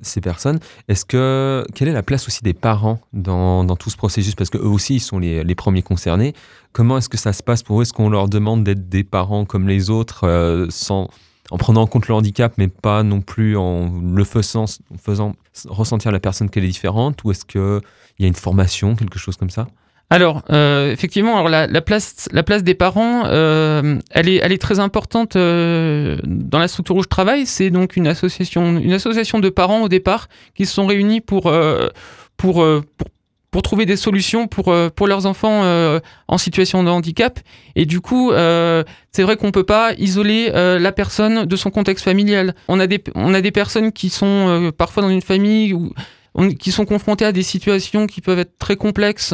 [0.00, 0.58] ces personnes.
[0.88, 4.34] Est-ce que quelle est la place aussi des parents dans, dans tout ce processus?
[4.36, 6.32] Parce que eux aussi, ils sont les, les premiers concernés.
[6.72, 7.82] Comment est-ce que ça se passe pour eux?
[7.82, 11.08] Est-ce qu'on leur demande d'être des parents comme les autres, euh, sans,
[11.50, 14.64] en prenant en compte le handicap, mais pas non plus en le faisant,
[15.00, 15.34] faisant
[15.66, 17.80] ressentir à la personne qu'elle est différente Ou est-ce qu'il
[18.18, 19.66] y a une formation, quelque chose comme ça?
[20.08, 24.52] Alors, euh, effectivement, alors la, la place, la place des parents, euh, elle, est, elle
[24.52, 27.44] est très importante euh, dans la structure où je travaille.
[27.44, 31.52] C'est donc une association, une association de parents au départ qui se sont réunis pour,
[32.36, 33.08] pour, pour,
[33.56, 37.40] pour trouver des solutions pour, euh, pour leurs enfants euh, en situation de handicap.
[37.74, 41.70] Et du coup, euh, c'est vrai qu'on peut pas isoler euh, la personne de son
[41.70, 42.54] contexte familial.
[42.68, 45.90] On a des, on a des personnes qui sont parfois dans une famille où
[46.34, 49.32] on- qui sont confrontés à des situations qui peuvent être très complexes,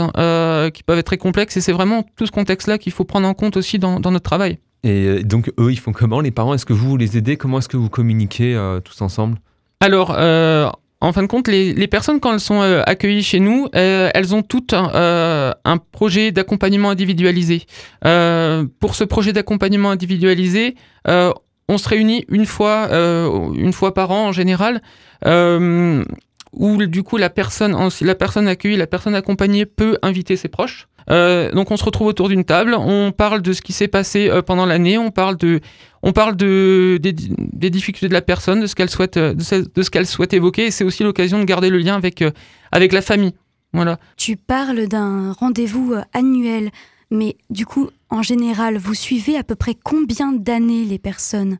[0.73, 3.35] qui peuvent être très complexes, et c'est vraiment tout ce contexte-là qu'il faut prendre en
[3.35, 4.61] compte aussi dans, dans notre travail.
[4.85, 6.21] Et donc eux, ils font comment?
[6.21, 7.37] Les parents, est-ce que vous les aidez?
[7.37, 9.39] Comment est-ce que vous communiquez tous ensemble?
[9.81, 10.71] Alors, euh,
[11.03, 14.37] en fin de compte, les, personnes, quand elles sont euh, accueillies chez nous, euh, elles
[14.37, 15.53] ont toutes un, euh,
[15.91, 17.67] projet d'accompagnement individualisé.
[18.03, 24.33] Pour ce projet d'accompagnement individualisé, on se réunit une fois, une fois par an en
[24.33, 24.81] général,
[25.25, 30.87] où du coup la personne, la personne accueillie, la personne accompagnée peut inviter ses proches.
[31.09, 34.67] Donc on se retrouve autour d'une table, on parle de ce qui s'est passé pendant
[34.67, 35.61] l'année, on parle de,
[36.03, 39.55] on parle de des, difficultés de la personne, de ce qu'elle souhaite, euh, de ce,
[39.55, 42.31] de ce qu'elle souhaite évoquer, et c'est aussi l'occasion de garder le lien avec euh,
[42.73, 43.35] avec la famille.
[43.73, 43.99] Voilà.
[44.17, 46.71] Tu parles d'un rendez-vous euh, annuel,
[47.11, 51.59] mais du coup, en général, vous suivez à peu près combien d'années les personnes?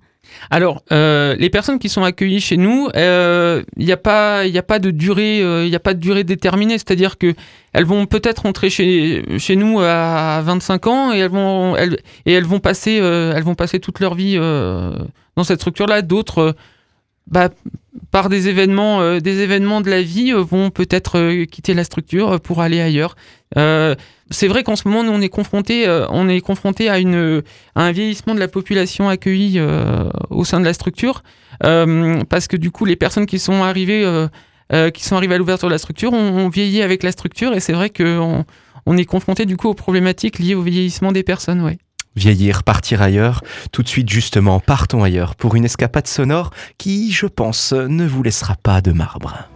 [0.51, 4.63] Alors, euh, les personnes qui sont accueillies chez nous, il n'y a pas, il a
[4.63, 6.79] pas de durée, il n'y a pas de durée déterminée.
[6.79, 7.35] C'est-à-dire que
[7.73, 12.33] elles vont peut-être rentrer chez, chez nous à 25 ans et elles vont, elles, et
[12.33, 14.93] elles vont passer, euh, elles vont passer toute leur vie euh,
[15.37, 16.03] dans cette structure-là.
[16.03, 16.53] D'autres, euh,
[17.27, 17.51] bah,
[18.11, 21.85] par des événements, euh, des événements de la vie, euh, vont peut-être euh, quitter la
[21.85, 23.17] structure pour aller ailleurs.
[23.57, 23.95] Euh,
[24.31, 27.43] c'est vrai qu'en ce moment, nous, on est confronté, euh, on est confronté à une,
[27.75, 31.23] à un vieillissement de la population accueillie euh, au sein de la structure,
[31.65, 34.29] euh, parce que du coup, les personnes qui sont arrivées, euh,
[34.73, 37.55] euh, qui sont arrivées à l'ouverture de la structure, ont, ont vieilli avec la structure,
[37.55, 38.45] et c'est vrai qu'on
[38.87, 41.79] on est confronté du coup aux problématiques liées au vieillissement des personnes, ouais.
[42.17, 47.27] Vieillir, partir ailleurs, tout de suite justement, partons ailleurs pour une escapade sonore qui, je
[47.27, 49.52] pense, ne vous laissera pas de marbre.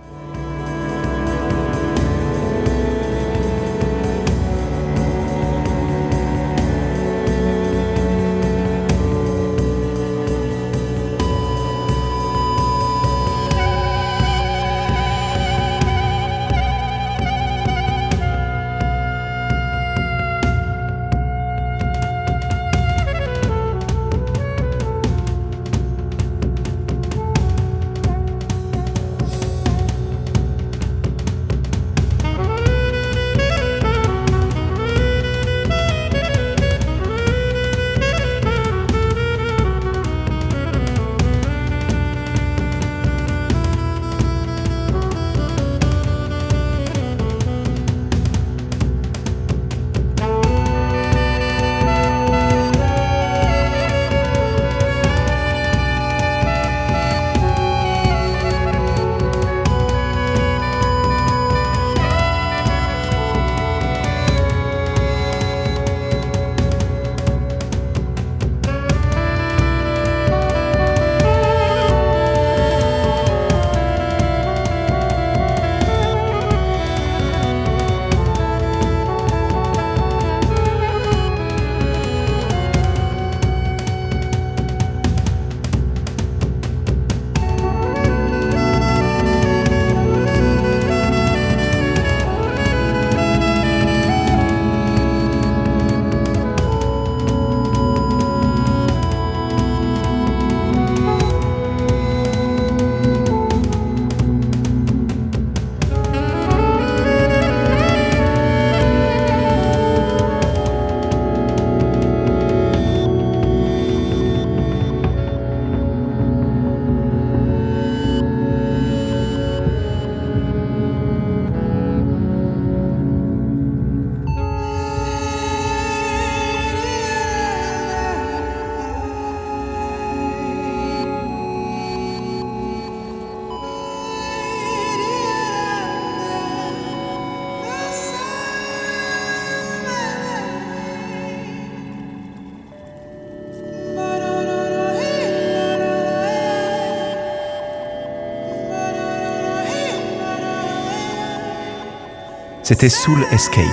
[152.66, 153.64] C'était Soul Escape,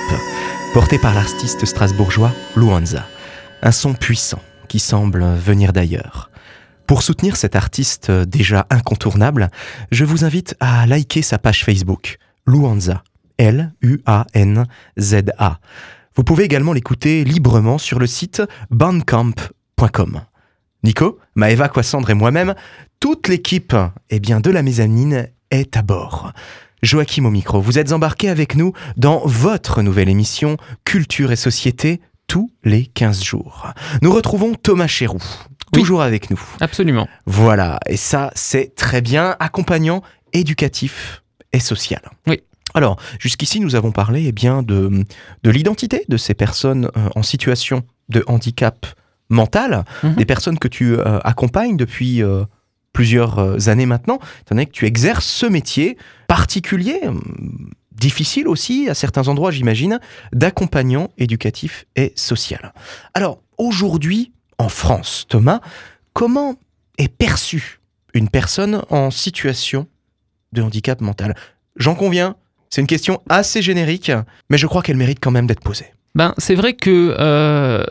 [0.71, 3.07] porté par l'artiste strasbourgeois Luanza.
[3.63, 6.29] Un son puissant qui semble venir d'ailleurs.
[6.85, 9.49] Pour soutenir cet artiste déjà incontournable,
[9.91, 13.03] je vous invite à liker sa page Facebook, Luanza,
[13.39, 13.89] L-U-A-N-Z-A.
[16.15, 20.21] Vous pouvez également l'écouter librement sur le site bandcamp.com.
[20.83, 22.53] Nico, Maëva Quassandre et moi-même,
[22.99, 23.75] toute l'équipe
[24.11, 26.31] eh bien, de la mezzanine est à bord.
[26.83, 32.01] Joachim au micro, vous êtes embarqué avec nous dans votre nouvelle émission Culture et Société
[32.27, 33.67] tous les 15 jours.
[34.01, 35.23] Nous retrouvons Thomas Chéroux,
[35.71, 36.39] toujours avec nous.
[36.59, 37.07] Absolument.
[37.25, 42.01] Voilà, et ça c'est très bien, accompagnant, éducatif et social.
[42.27, 42.41] Oui.
[42.73, 45.05] Alors, jusqu'ici, nous avons parlé eh bien, de,
[45.43, 48.85] de l'identité de ces personnes euh, en situation de handicap
[49.29, 50.15] mental, Mhm.
[50.15, 52.43] des personnes que tu euh, accompagnes depuis euh,
[52.93, 58.89] plusieurs euh, années maintenant, étant donné que tu exerces ce métier particulier, hum, difficile aussi
[58.89, 59.99] à certains endroits, j'imagine,
[60.31, 62.73] d'accompagnant éducatif et social.
[63.13, 65.61] Alors, aujourd'hui, en France, Thomas,
[66.13, 66.55] comment
[66.97, 67.79] est perçue
[68.13, 69.87] une personne en situation
[70.53, 71.35] de handicap mental?
[71.75, 72.35] J'en conviens,
[72.69, 74.11] c'est une question assez générique,
[74.49, 75.91] mais je crois qu'elle mérite quand même d'être posée.
[76.15, 77.83] Ben, c'est vrai que euh,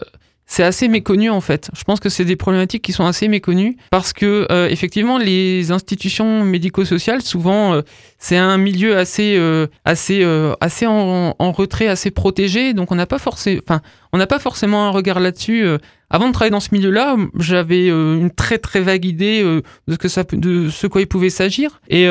[0.53, 1.71] c'est assez méconnu en fait.
[1.75, 5.71] Je pense que c'est des problématiques qui sont assez méconnues parce que euh, effectivement les
[5.71, 7.81] institutions médico-sociales souvent euh,
[8.19, 10.23] c'est un milieu assez euh, assez
[10.61, 12.75] assez en, retrait, assez protégé.
[12.75, 13.81] Donc on n'a pas forcément, enfin
[14.13, 15.65] on n'a pas forcément un regard là-dessus.
[16.11, 20.09] Avant de travailler dans ce milieu-là, j'avais une très très vague idée de ce que
[20.09, 21.81] ça, de ce quoi il pouvait s'agir.
[21.89, 22.07] Et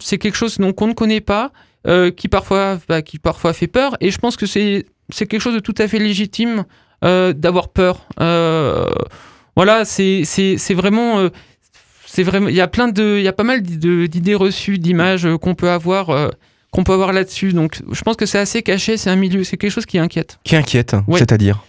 [0.00, 1.50] c'est quelque chose donc qu'on ne connaît pas,
[2.16, 3.96] qui parfois bah, qui parfois fait peur.
[4.00, 6.64] Et je pense que c'est c'est quelque chose de tout à fait légitime
[7.02, 8.06] d'avoir peur.
[8.20, 8.86] Euh,
[9.56, 10.24] voilà, c'est
[10.74, 11.28] vraiment euh,
[12.06, 15.26] c'est vraiment il y a plein de il y a pas mal d'idées reçues, d'images
[15.26, 16.28] euh, qu'on peut avoir euh,
[16.70, 17.52] qu'on peut avoir là-dessus.
[17.52, 20.38] Donc je pense que c'est assez caché, c'est un milieu, c'est quelque chose qui inquiète.
[20.44, 21.18] Qui inquiète, Ouais.
[21.18, 21.62] c'est-à-dire?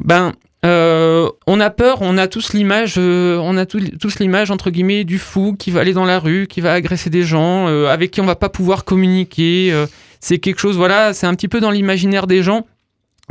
[0.00, 0.32] Ben,
[0.66, 4.70] euh, on a peur, on a tous l'image, euh, on a tout- tous l'image entre
[4.70, 7.86] guillemets du fou qui va aller dans la rue, qui va agresser des gens, euh,
[7.88, 9.70] avec qui on va pas pouvoir communiquer.
[9.72, 9.86] euh,
[10.20, 12.66] c'est quelque chose, voilà, c'est un petit peu dans l'imaginaire des gens.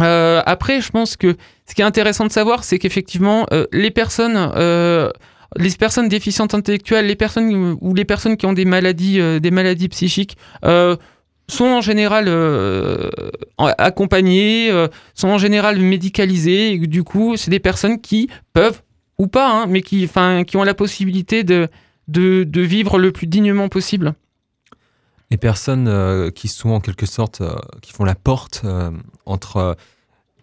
[0.01, 1.35] Euh, après, je pense que
[1.67, 5.09] ce qui est intéressant de savoir, c'est qu'effectivement, euh, les personnes, euh,
[5.55, 9.51] les personnes déficientes intellectuelles, les personnes ou les personnes qui ont des maladies, euh, des
[9.51, 10.95] maladies psychiques, euh,
[11.49, 13.09] sont en général euh,
[13.57, 14.71] accompagnées,
[15.13, 16.71] sont en général médicalisées.
[16.71, 18.81] Et du coup, c'est des personnes qui peuvent
[19.19, 21.67] ou pas, hein, mais qui, enfin, qui ont la possibilité de,
[22.07, 24.13] de, de vivre le plus dignement possible.
[25.33, 28.91] Les personnes euh, qui sont en quelque sorte, euh, qui font la porte euh,
[29.25, 29.75] entre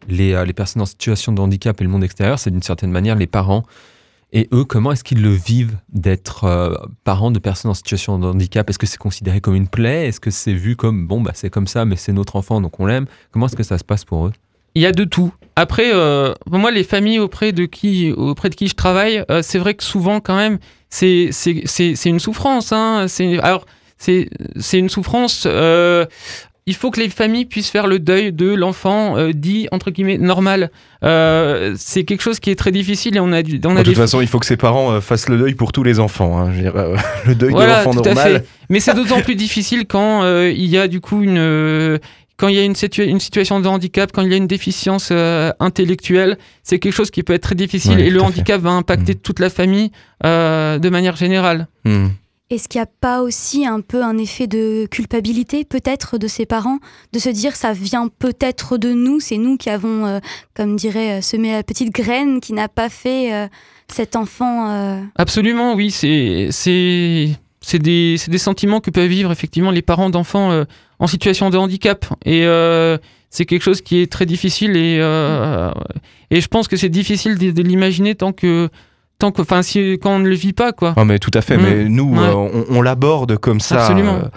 [0.09, 3.15] les, les personnes en situation de handicap et le monde extérieur, c'est d'une certaine manière
[3.15, 3.63] les parents.
[4.33, 8.69] Et eux, comment est-ce qu'ils le vivent d'être parents de personnes en situation de handicap?
[8.69, 10.09] Est-ce que c'est considéré comme une plaie?
[10.09, 12.81] Est-ce que c'est vu comme, bon, bah, c'est comme ça, mais c'est notre enfant, donc
[12.81, 13.07] on l'aime?
[13.31, 14.33] Comment est-ce que ça se passe pour eux?
[14.75, 15.33] Il y a de tout.
[15.55, 19.75] Après, euh, moi, les familles auprès de qui, auprès de qui je travaille, c'est vrai
[19.75, 21.31] que souvent, quand même, c'est
[22.07, 22.73] une souffrance.
[22.73, 23.07] Hein.
[23.41, 23.67] Alors,
[24.01, 25.45] c'est une souffrance.
[25.47, 26.07] euh,
[26.67, 30.19] il faut que les familles puissent faire le deuil de l'enfant euh, dit, entre guillemets,
[30.19, 30.71] normal.
[31.03, 33.83] Euh, c'est quelque chose qui est très difficile et on a, du- on a De
[33.83, 35.99] toute des façon, il faut que ses parents euh, fassent le deuil pour tous les
[35.99, 36.39] enfants.
[36.39, 36.51] hein.
[36.53, 36.75] Je veux dire,
[37.27, 38.45] le deuil Voilà, de l'enfant normal.
[38.69, 41.99] Mais c'est d'autant plus difficile quand il y a du coup une
[42.37, 44.47] quand il y a une, situa- une situation de handicap, quand il y a une
[44.47, 48.25] déficience euh, intellectuelle, c'est quelque chose qui peut être très difficile et le fait.
[48.25, 49.19] handicap va impacter Mhm.
[49.21, 49.91] toute la famille
[50.25, 51.67] euh, de manière générale.
[51.85, 52.07] Hmm.
[52.51, 56.47] Est-ce qu'il n'y a pas aussi un peu un effet de culpabilité, peut-être, de ses
[56.47, 56.79] parents,
[57.13, 60.19] de se dire ça vient peut-être de nous, c'est nous qui avons, euh,
[60.55, 63.47] comme dirait, euh, semé la petite graine qui n'a pas fait euh,
[63.87, 65.07] cet enfant.
[65.15, 66.49] Absolument, oui, c'est
[67.79, 70.65] des, des sentiments que peuvent vivre effectivement les parents d'enfants
[70.99, 72.43] en situation de handicap et
[73.31, 74.99] c'est quelque chose qui est très difficile et
[76.31, 78.69] et je pense que c'est difficile de, de l'imaginer tant que
[79.21, 80.95] tant que enfin si quand on ne le vit pas quoi.
[80.97, 81.57] Ah, mais tout à fait.
[81.57, 81.63] Mm.
[81.63, 82.19] Mais nous, Ouais.
[82.27, 83.83] euh, on, on l'aborde comme ça.
[83.83, 84.17] Absolument.
[84.17, 84.29] euh,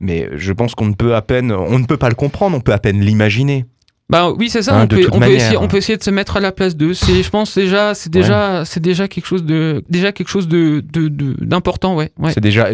[0.00, 2.56] mais je pense qu'on ne peut à peine, on ne peut pas le comprendre.
[2.56, 3.64] On peut à peine l'imaginer.
[4.12, 4.76] Bah oui, c'est ça.
[4.78, 6.76] Hein, on, peut, on, peut essayer, on peut essayer de se mettre à la place
[6.76, 6.92] d'eux.
[6.92, 10.84] C'est, je pense déjà, c'est déjà, c'est déjà quelque chose de, déjà quelque chose de,
[10.92, 12.12] de- de- d'important, ouais.
[12.18, 12.30] ouais.
[12.32, 12.68] C'est déjà,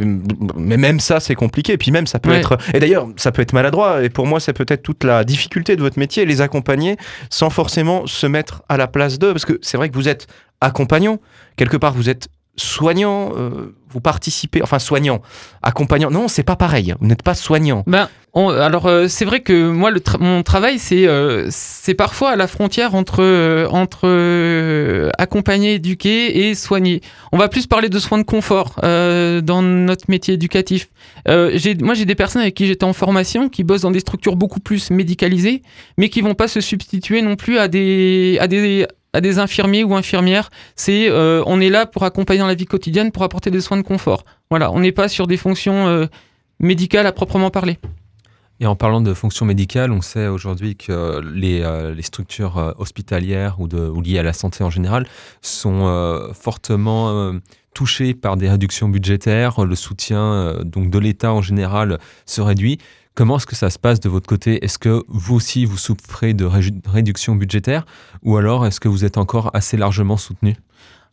[0.56, 1.74] mais même ça, c'est compliqué.
[1.74, 2.38] Et puis même, ça peut Ouais.
[2.40, 2.58] être.
[2.74, 4.02] Et d'ailleurs, ça peut être maladroit.
[4.02, 6.96] Et pour moi, c'est peut-être toute la difficulté de votre métier, les accompagner
[7.30, 10.26] sans forcément se mettre à la place d'eux, parce que c'est vrai que vous êtes
[10.60, 11.18] accompagnant.
[11.56, 12.26] Quelque part, vous êtes
[12.56, 13.32] soignant.
[13.36, 15.20] euh, vous participez, enfin soignant,
[15.62, 16.10] accompagnant.
[16.10, 16.94] Non, c'est pas pareil.
[17.00, 17.84] Vous n'êtes pas soignant.
[17.86, 22.46] Ben, alors euh, c'est vrai que moi mon travail c'est euh, c'est parfois à la
[22.46, 27.00] frontière entre euh, entre accompagner, éduquer et soigner.
[27.32, 30.88] On va plus parler de soins de confort dans notre métier éducatif.
[31.26, 34.60] Moi j'ai des personnes avec qui j'étais en formation qui bossent dans des structures beaucoup
[34.60, 35.62] plus médicalisées,
[35.96, 39.84] mais qui vont pas se substituer non plus à des à des à des infirmiers
[39.84, 40.50] ou infirmières.
[40.76, 43.82] C'est on est là pour accompagner dans la vie quotidienne, pour apporter des soins de
[43.82, 44.24] confort.
[44.50, 46.06] Voilà, on n'est pas sur des fonctions euh,
[46.60, 47.78] médicales à proprement parler.
[48.60, 53.60] Et en parlant de fonction médicale, on sait aujourd'hui que les, euh, structures euh, hospitalières
[53.60, 53.68] ou,
[54.00, 55.06] liées à la santé en général
[55.42, 57.32] sont fortement
[57.72, 59.64] touchées par des réductions budgétaires.
[59.64, 62.78] Le soutien donc de l'État en général se réduit.
[63.14, 64.64] Comment est-ce que ça se passe de votre côté?
[64.64, 66.48] Est-ce que vous aussi vous souffrez de
[66.86, 67.84] réductions budgétaires?
[68.22, 70.54] Ou alors est-ce que vous êtes encore assez largement soutenu?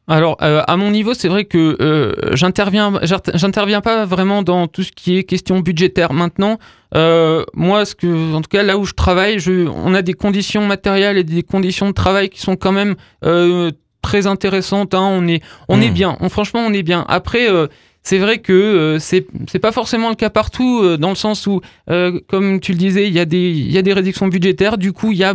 [0.07, 4.67] Alors, euh, à mon niveau, c'est vrai que euh, j'interviens, j'int- j'interviens pas vraiment dans
[4.67, 6.13] tout ce qui est question budgétaire.
[6.13, 6.59] Maintenant,
[6.95, 10.13] euh, moi, ce que, en tout cas, là où je travaille, je, on a des
[10.13, 12.93] conditions matérielles et des conditions de travail qui sont quand même
[13.23, 13.71] euh,
[14.03, 14.93] très intéressantes.
[14.93, 15.07] hein.
[15.11, 16.17] On est, on est bien.
[16.19, 17.03] On, franchement, on est bien.
[17.07, 17.49] Après.
[17.49, 17.67] euh,
[18.07, 21.47] c'est vrai que euh, c'est c'est pas forcément le cas partout euh, dans le sens
[21.47, 24.27] où, euh, comme tu le disais, il y a des il y a des réductions
[24.27, 24.77] budgétaires.
[24.77, 25.33] Du coup, il y a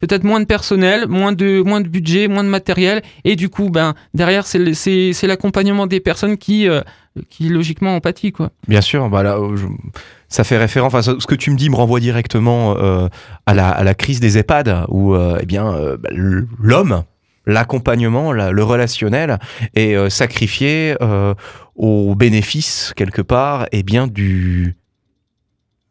[0.00, 3.70] peut-être moins de personnel, moins de moins de budget, moins de matériel, et du coup,
[3.70, 6.80] ben derrière, c'est l'accompagnement des personnes qui euh,
[7.30, 8.50] qui logiquement en pâtit, quoi.
[8.68, 9.38] Bien sûr, bah
[10.28, 10.94] ça fait référence.
[10.94, 13.08] Enfin, ce que tu me dis me renvoie directement euh,
[13.46, 17.02] à, la, à la crise des EHPAD, où euh, eh bien bah, l'homme,
[17.46, 19.38] l'accompagnement, la- le relationnel
[19.74, 20.94] est sacrifié
[21.76, 24.76] au bénéfice quelque part, et bien du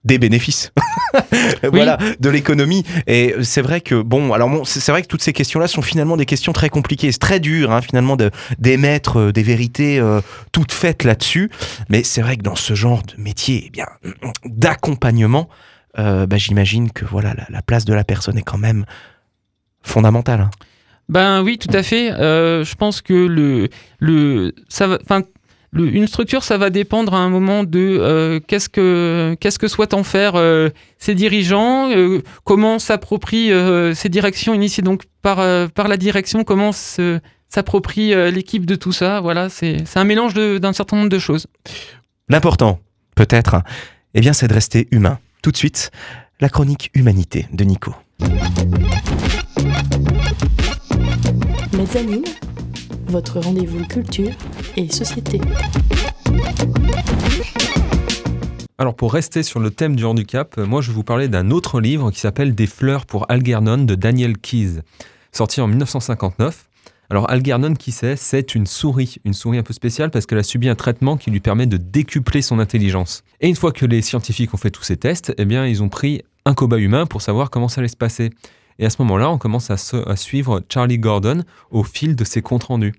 [0.07, 0.71] des bénéfices,
[1.71, 2.83] voilà, de l'économie.
[3.05, 6.17] Et c'est vrai que bon, alors bon, c'est vrai que toutes ces questions-là sont finalement
[6.17, 7.11] des questions très compliquées.
[7.11, 11.51] C'est très dur, hein, finalement, de- d'émettre euh, des vérités euh, toutes faites là-dessus.
[11.89, 13.85] Mais c'est vrai que dans ce genre de métier, eh bien,
[14.45, 15.49] d'accompagnement,
[15.99, 18.85] euh, bah, j'imagine que voilà, la, la place de la personne est quand même
[19.83, 20.41] fondamentale.
[20.41, 20.49] hein.
[21.09, 22.11] Ben oui, tout à fait.
[22.11, 25.21] Euh, je pense que le le ça enfin.
[25.71, 29.67] Le- Une structure, ça va dépendre à un moment de euh, qu'est-ce que qu'est-ce que
[29.67, 35.39] souhaitent en faire euh, ces dirigeants, euh, comment s'approprie euh, ces directions initiées donc par
[35.39, 39.19] euh, par la direction, comment se- s'approprie euh, l'équipe de tout ça.
[39.21, 41.47] Voilà, c'est c'est un mélange de- d'un certain nombre de choses.
[42.29, 42.79] L'important,
[43.15, 43.61] peut-être,
[44.13, 45.19] eh bien, c'est de rester humain.
[45.41, 45.91] Tout de suite,
[46.39, 47.93] la chronique humanité de Nico.
[51.73, 52.23] Mezzanine,
[53.09, 54.31] votre rendez-vous culture
[54.75, 55.39] et société.
[58.77, 61.49] Alors pour rester sur le thème du handicap, euh, moi je vais vous parler d'un
[61.49, 64.81] autre livre qui s'appelle Des fleurs pour Algernon de Daniel Keyes,
[65.31, 66.67] sorti en 1959.
[67.09, 68.17] Alors Algernon, qui c'est?
[68.17, 71.31] C'est une souris, une souris un peu spéciale parce qu'elle a subi un traitement qui
[71.31, 73.23] lui permet de décupler son intelligence.
[73.39, 75.89] Et une fois que les scientifiques ont fait tous ces tests, eh bien ils ont
[75.89, 78.31] pris un cobaye humain pour savoir comment ça allait se passer.
[78.79, 82.65] Et à ce moment-là, on commence à, suivre Charlie Gordon au fil de ses comptes
[82.65, 82.93] rendus.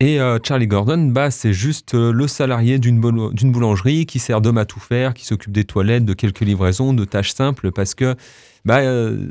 [0.00, 4.58] Et euh, Charlie Gordon, bah, c'est juste euh, le salarié d'une boulangerie qui sert d'homme
[4.58, 8.14] à tout faire, qui s'occupe des toilettes, de quelques livraisons, de tâches simples, parce que
[8.64, 9.26] bah, euh,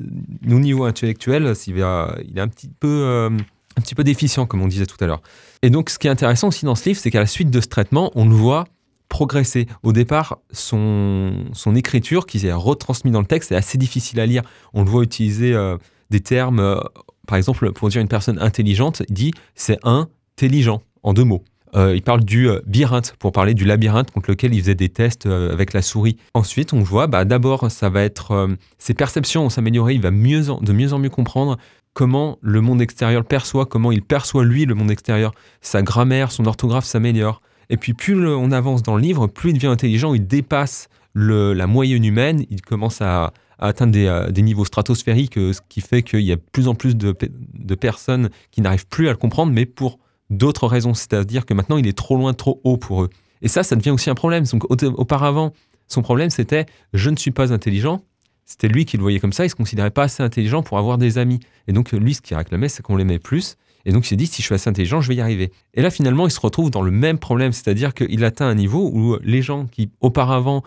[0.46, 3.30] au niveau intellectuel, il, est un petit, peu,
[3.78, 5.22] un petit peu déficient, comme on disait tout à l'heure.
[5.62, 7.62] Et donc, ce qui est intéressant aussi dans ce livre, c'est qu'à la suite de
[7.62, 8.66] ce traitement, on le voit
[9.10, 9.68] progresser.
[9.84, 14.26] Au départ, son, son écriture, qui est retransmise dans le texte, est assez difficile à
[14.26, 14.44] lire.
[14.74, 15.78] On le voit utiliser euh,
[16.10, 16.80] des termes, euh,
[17.28, 21.44] par exemple, pour dire une personne intelligente, il dit c'est intelligent, en deux mots.
[21.76, 25.26] Euh, il parle du labyrinthe, pour parler du labyrinthe contre lequel il faisait des tests
[25.26, 26.18] avec la souris.
[26.34, 30.44] Ensuite, on voit, bah, d'abord, ça va être ses perceptions vont s'améliorer, il va mieux
[30.62, 31.58] de mieux en mieux comprendre
[31.98, 35.34] comment le monde extérieur le perçoit, comment il perçoit lui le monde extérieur.
[35.62, 37.42] Sa grammaire, son orthographe s'améliore.
[37.70, 41.68] Et puis plus on avance dans le livre, plus il devient intelligent, il dépasse la
[41.68, 46.04] moyenne humaine, il commence à, atteindre des, euh, des niveaux stratosphériques, euh, ce qui fait
[46.04, 49.12] qu'il y a de plus en plus de, pe- de personnes qui n'arrivent plus à
[49.12, 49.98] le comprendre, mais pour
[50.30, 53.10] d'autres raisons, c'est-à-dire que maintenant il est trop loin, trop haut pour eux.
[53.42, 54.44] Et ça, ça devient aussi un problème.
[54.46, 55.54] Donc, au- auparavant,
[55.88, 58.04] son problème c'était je ne suis pas intelligent.
[58.46, 60.98] C'était lui qui le voyait comme ça, il se considérait pas assez intelligent pour avoir
[60.98, 61.40] des amis.
[61.68, 63.58] Et donc lui, ce qu'il réclamait, c'est qu'on l'aimait plus.
[63.86, 65.52] Et donc il s'est dit, si je suis assez intelligent, je vais y arriver.
[65.74, 68.90] Et là, finalement, il se retrouve dans le même problème, c'est-à-dire qu'il atteint un niveau
[68.94, 70.64] où les gens qui auparavant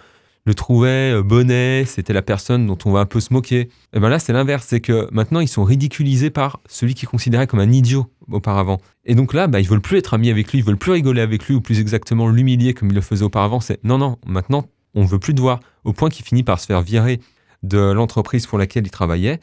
[0.47, 3.69] le trouvaient euh, bonnet, c'était la personne dont on va un peu se moquer.
[3.93, 7.47] Et bien là, c'est l'inverse, c'est que maintenant, ils sont ridiculisés par celui qu'ils considéraient
[7.47, 8.79] comme un idiot auparavant.
[9.05, 11.21] Et donc là, bah, ils veulent plus être amis avec lui, ils veulent plus rigoler
[11.21, 13.61] avec lui, ou plus exactement l'humilier comme ils le faisaient auparavant.
[13.61, 15.61] C'est non, non, maintenant, on veut plus te voir.
[15.85, 17.21] Au point qu'il finit par se faire virer
[17.63, 19.41] de l'entreprise pour laquelle il travaillait.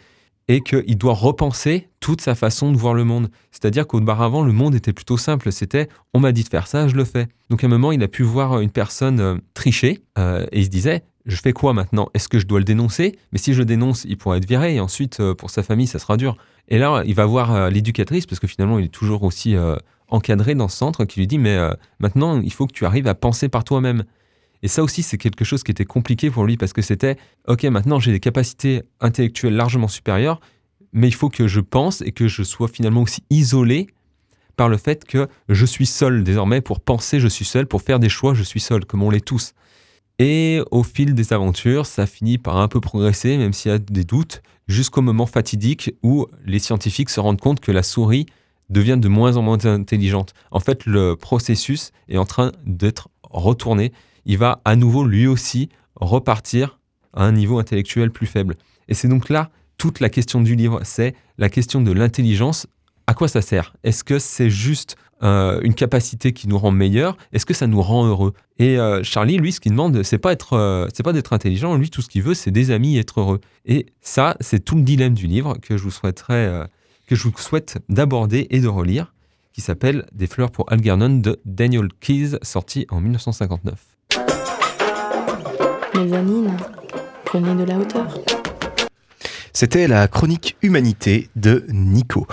[0.48, 3.30] Et qu'il doit repenser toute sa façon de voir le monde.
[3.52, 5.52] C'est-à-dire qu'auparavant, le monde était plutôt simple.
[5.52, 7.28] C'était on m'a dit de faire ça, je le fais.
[7.50, 10.66] Donc à un moment, il a pu voir une personne euh, tricher euh, et il
[10.66, 12.08] se disait je fais quoi maintenant?
[12.14, 13.18] Est-ce que je dois le dénoncer?
[13.34, 15.88] Mais si je le dénonce, il pourra être viré et ensuite, euh, pour sa famille,
[15.88, 16.38] ça sera dur.
[16.70, 19.56] Et là, il va voir l'éducatrice parce que finalement, il est toujours aussi
[20.10, 21.58] encadré dans ce centre qui lui dit mais
[22.00, 24.04] maintenant, il faut que tu arrives à penser par toi-même.
[24.64, 27.64] Et ça aussi, c'est quelque chose qui était compliqué pour lui parce que c'était, ok,
[27.66, 30.40] maintenant j'ai des capacités intellectuelles largement supérieures,
[30.94, 33.88] mais il faut que je pense et que je sois finalement aussi isolé
[34.56, 38.00] par le fait que je suis seul désormais pour penser, je suis seul, pour faire
[38.00, 39.54] des choix, je suis seul, comme on l'est tous.
[40.20, 43.78] Et au fil des aventures, ça finit par un peu progresser, même s'il y a
[43.78, 48.26] des doutes, jusqu'au moment fatidique où les scientifiques se rendent compte que la souris
[48.70, 50.34] devient de moins en moins intelligente.
[50.50, 53.94] En fait, le processus est en train d'être retourné
[54.28, 56.80] il va à nouveau lui aussi repartir
[57.14, 58.56] à un niveau intellectuel plus faible.
[58.88, 62.68] Et c'est donc là toute la question du livre, c'est la question de l'intelligence.
[63.08, 63.74] À quoi ça sert?
[63.84, 67.16] Est-ce que c'est juste euh, une capacité qui nous rend meilleurs?
[67.32, 68.34] Est-ce que ça nous rend heureux?
[68.60, 71.76] Et euh, Charlie, lui, ce qu'il demande, c'est pas être, euh, pas d'être intelligent.
[71.76, 73.40] Lui, tout ce qu'il veut, c'est des amis, et être heureux.
[73.66, 76.68] Et ça, c'est tout le dilemme du livre que je vous souhaiterais,
[77.06, 79.14] que je vous souhaite d'aborder et de relire,
[79.54, 83.97] qui s'appelle Des fleurs pour Algernon de Daniel Keyes, sorti en 1959.
[87.26, 88.08] Prenez de la hauteur.
[89.52, 92.28] C'était la chronique Humanité de Nico.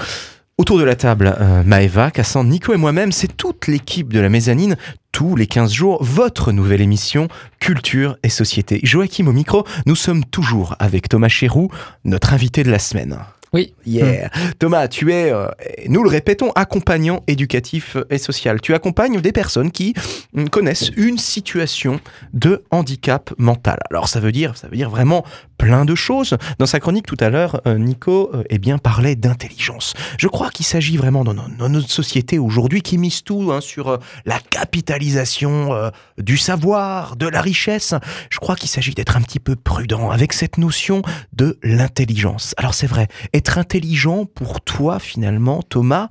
[0.58, 4.28] Autour de la table, euh, Maeva, Cassandre, Nico et moi-même, c'est toute l'équipe de la
[4.28, 4.76] mezzanine,
[5.12, 8.80] tous les 15 jours, votre nouvelle émission Culture et Société.
[8.82, 11.70] Joachim au micro, nous sommes toujours avec Thomas Chéroux,
[12.04, 13.18] notre invité de la semaine.
[13.55, 13.72] Oui.
[13.86, 14.30] Yeah.
[14.59, 15.46] Thomas, tu es, euh,
[15.88, 18.61] nous le répétons, accompagnant éducatif et social.
[18.61, 19.94] Tu accompagnes des personnes qui
[20.32, 22.00] mm, connaissent une situation
[22.32, 23.78] de handicap mental.
[23.90, 25.24] Alors ça veut dire, ça veut dire vraiment
[25.57, 26.36] plein de choses.
[26.59, 29.94] Dans sa chronique tout à l'heure, euh, Nico euh, eh bien, parlait d'intelligence.
[30.18, 31.34] Je crois qu'il s'agit vraiment dans,
[31.68, 37.94] notre société aujourd'hui qui mise tout hein, sur la capitalisation du savoir, de la richesse.
[38.30, 41.02] Je crois qu'il s'agit d'être un petit peu prudent avec cette notion
[41.32, 42.55] de l'intelligence.
[42.57, 46.09] Alors c'est vrai, être intelligent pour toi finalement, Thomas,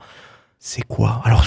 [0.59, 1.21] c'est quoi?
[1.25, 1.45] Alors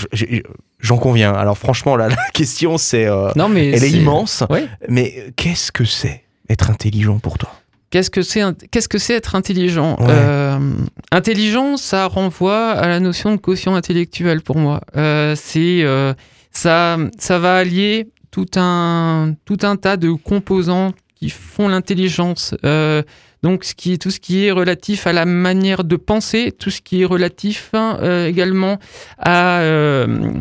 [0.80, 1.32] j'en conviens.
[1.32, 4.44] Alors franchement, la question c'est, euh, non mais elle est, immense.
[4.88, 7.52] Mais qu'est-ce que c'est être intelligent pour toi?
[7.96, 9.96] Qu'est-ce que c'est qu'est-ce que c'est être intelligent?
[10.02, 10.58] Euh,
[11.12, 14.82] Intelligent, ça renvoie à la notion de quotient intellectuel pour moi.
[14.98, 15.82] Euh, c'est
[16.52, 22.54] ça, ça va allier tout un tout un tas de composants qui font l'intelligence.
[23.46, 26.70] Donc, ce qui est, tout ce qui est relatif à la manière de penser, tout
[26.70, 28.78] ce qui est relatif hein, euh, également
[29.28, 30.32] euh,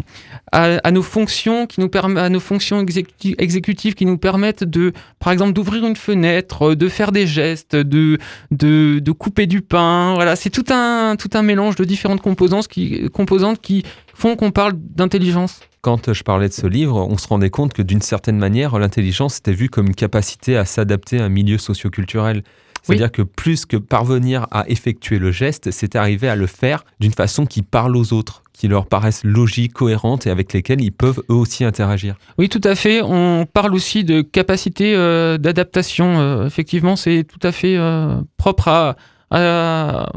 [0.52, 2.86] à, à, nos fonctions, qui nous à nos fonctions
[3.38, 8.18] exécutives qui nous permettent de, par exemple, d'ouvrir une fenêtre, de faire des gestes, de,
[8.52, 10.14] de, de couper du pain.
[10.16, 13.84] Voilà, c'est tout un, tout un mélange de différentes composantes qui, composantes qui
[14.14, 17.84] font qu'on parle d'intelligence quand je parlais de ce livre, on se rendait compte que
[17.84, 22.41] d'une certaine manière, l'intelligence était vue comme une capacité à s'adapter à un milieu socioculturel.
[22.82, 27.14] C'est-à-dire que plus que parvenir à effectuer le geste, c'est arriver à le faire d'une
[27.14, 31.22] façon qui parle aux autres qui leur paraissent logiques, cohérentes et avec lesquelles ils peuvent
[31.30, 32.16] eux aussi interagir.
[32.38, 33.01] Oui, tout à fait.
[33.01, 36.20] On parle aussi de capacité euh, d'adaptation.
[36.20, 38.95] Euh, effectivement, c'est tout à fait euh, propre à,
[39.30, 40.10] à,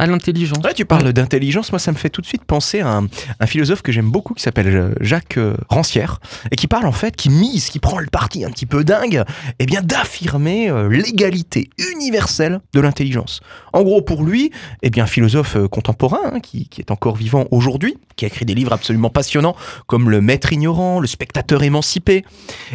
[0.00, 0.60] à l'intelligence.
[0.74, 3.02] tu parles d'intelligence, moi ça me fait tout de suite penser à
[3.38, 6.20] un, philosophe que j'aime beaucoup qui s'appelle euh, Jacques euh, Rancière
[6.50, 9.24] et qui parle en fait, qui mise, qui prend le parti un petit peu dingue,
[9.58, 13.40] eh bien d'affirmer euh, l'égalité universelle de l'intelligence.
[13.74, 18.24] En gros pour lui, eh bien philosophe contemporain hein, qui, est encore vivant aujourd'hui, qui
[18.24, 19.54] a écrit des livres absolument passionnants
[19.86, 22.24] comme Le Maître ignorant, Le Spectateur émancipé,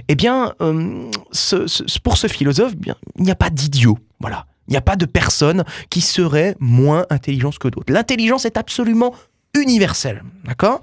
[0.08, 4.46] eh bien pour ce philosophe, eh bien il n'y a pas d'idiot, voilà.
[4.68, 7.94] Il n'y a pas de personne qui serait moins intelligente que d'autres.
[7.94, 9.14] L'intelligence est absolument
[9.54, 10.82] universelle, d'accord?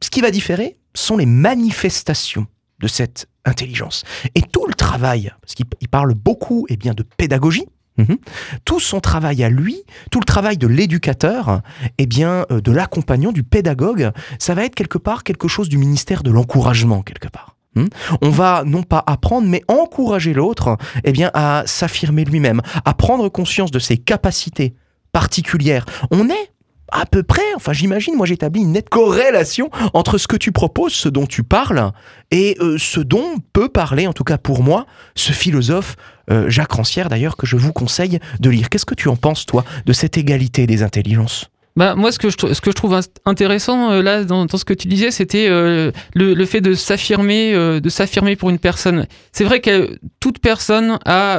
[0.00, 2.46] Ce qui va différer sont les manifestations
[2.78, 4.04] de cette intelligence.
[4.34, 7.66] Et tout le travail, parce qu'il parle beaucoup eh bien, de pédagogie,
[7.98, 8.18] mhm,
[8.64, 11.62] tout son travail à lui, tout le travail de l'éducateur,
[11.98, 15.78] eh bien, euh, de l'accompagnant, du pédagogue, ça va être quelque part quelque chose du
[15.78, 17.55] ministère de l'encouragement, quelque part.
[17.76, 17.86] Hmm?
[18.22, 23.28] On va non pas apprendre, mais encourager l'autre eh bien, à s'affirmer lui-même, à prendre
[23.28, 24.74] conscience de ses capacités
[25.12, 25.86] particulières.
[26.10, 26.50] On est
[26.92, 30.92] à peu près, enfin j'imagine, moi j'établis une nette corrélation entre ce que tu proposes,
[30.92, 31.92] ce dont tu parles,
[32.30, 35.96] et euh, ce dont peut parler, en tout cas pour moi, ce philosophe
[36.30, 38.68] euh, Jacques Rancière d'ailleurs, que je vous conseille de lire.
[38.68, 41.50] Qu'est-ce que tu en penses, toi, de cette égalité des intelligences?
[41.76, 44.56] Bah, moi, ce que je, ce que je trouve int- intéressant euh, là dans, dans
[44.56, 48.48] ce que tu disais, c'était euh, le, le fait de s'affirmer, euh, de s'affirmer pour
[48.48, 49.06] une personne.
[49.32, 51.38] C'est vrai que toute personne a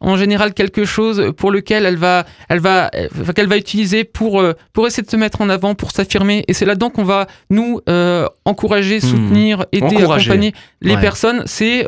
[0.00, 2.90] en général quelque chose pour lequel elle va, elle va,
[3.34, 6.44] qu'elle va utiliser pour pour essayer de se mettre en avant, pour s'affirmer.
[6.46, 7.80] Et c'est là-dedans qu'on va nous
[8.44, 10.30] encourager, soutenir, aider, Encourager.
[10.30, 10.52] accompagner
[10.82, 11.00] les Ouais.
[11.00, 11.42] personnes.
[11.46, 11.84] C'est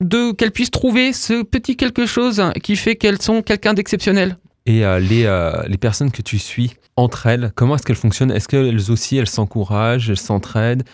[0.00, 4.36] de qu'elles puissent trouver ce petit quelque chose qui fait qu'elles sont quelqu'un d'exceptionnel.
[4.68, 8.30] Et euh, les, euh, les personnes que tu suis entre elles, comment est-ce qu'elles fonctionnent?
[8.30, 10.84] Est-ce qu'elles aussi, elles s'encouragent, elles s'entraident?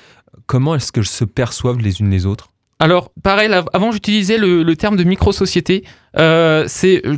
[0.47, 2.51] Comment est-ce qu'elles se perçoivent les unes les autres?
[2.79, 5.83] Alors, pareil, avant j'utilisais le, le terme de micro-société.
[6.17, 6.69] Euh,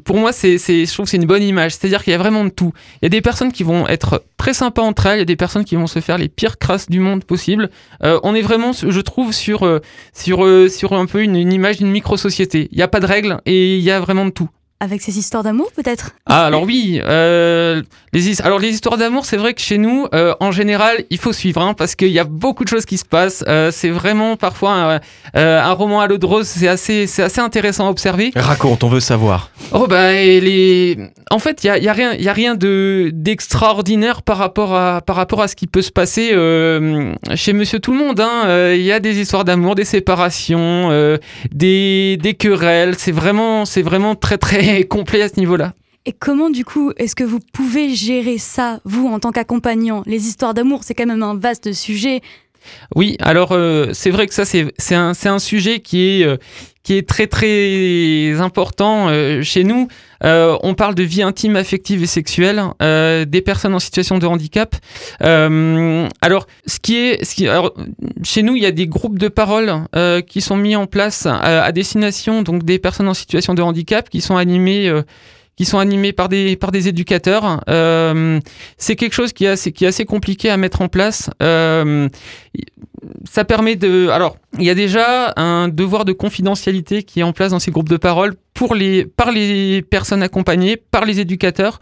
[0.02, 1.72] pour moi, c'est, je trouve que c'est une bonne image.
[1.72, 2.72] C'est-à-dire qu'il y a vraiment de tout.
[3.02, 5.26] Il y a des personnes qui vont être très sympas entre elles, il y a
[5.26, 7.68] des personnes qui vont se faire les pires crasses du monde possible.
[8.02, 9.80] Euh, on est vraiment, je trouve, sur,
[10.14, 12.68] sur, sur un peu une, une image d'une micro-société.
[12.70, 14.48] Il n'y a pas de règles et il y a vraiment de tout.
[14.78, 16.10] Avec ces histoires d'amour, peut-être?
[16.26, 20.34] Ah alors oui, euh, les alors les histoires d'amour, c'est vrai que chez nous, euh,
[20.38, 23.06] en général, il faut suivre hein, parce qu'il y a beaucoup de choses qui se
[23.06, 23.42] passent.
[23.48, 25.00] Euh, c'est vraiment parfois un,
[25.36, 26.46] euh, un roman à l'eau de rose.
[26.46, 28.32] C'est assez, c'est assez intéressant à observer.
[28.36, 29.50] Raconte, on veut savoir.
[29.72, 30.98] Oh bah et les,
[31.30, 34.36] en fait, il y a, y a rien, il y a rien de d'extraordinaire par
[34.36, 37.98] rapport à par rapport à ce qui peut se passer euh, chez Monsieur Tout le
[37.98, 38.20] Monde.
[38.20, 38.42] hein.
[38.44, 41.16] Euh, Il y a des histoires d'amour, des séparations, euh,
[41.50, 42.94] des des querelles.
[42.98, 45.74] C'est vraiment, c'est vraiment très très complet à ce niveau-là.
[46.08, 50.04] Et comment, du coup, est-ce que vous pouvez gérer ça, vous, en tant qu'accompagnant?
[50.06, 52.20] Les histoires d'amour, c'est quand même un vaste sujet.
[52.94, 56.36] Oui, alors euh, c'est vrai que ça c'est un un sujet qui est euh,
[56.82, 59.88] qui est très très important euh, chez nous.
[60.22, 64.74] On parle de vie intime, affective et sexuelle des personnes en situation de handicap.
[65.20, 67.74] Alors ce qui est ce qui alors,
[68.22, 69.72] chez nous il y a des groupes de parole
[70.26, 74.08] qui sont mis en place à, à destination donc des personnes en situation de handicap
[74.08, 74.90] qui sont animés
[75.56, 77.62] qui sont animés par des par des éducateurs.
[77.68, 78.38] Euh,
[78.76, 81.30] c'est quelque chose qui est assez qui est assez compliqué à mettre en place.
[81.42, 82.08] Euh,
[83.30, 84.08] ça permet de.
[84.08, 87.70] Alors, il y a déjà un devoir de confidentialité qui est en place dans ces
[87.70, 91.78] groupes de parole pour les, par les personnes accompagnées, par les éducateurs,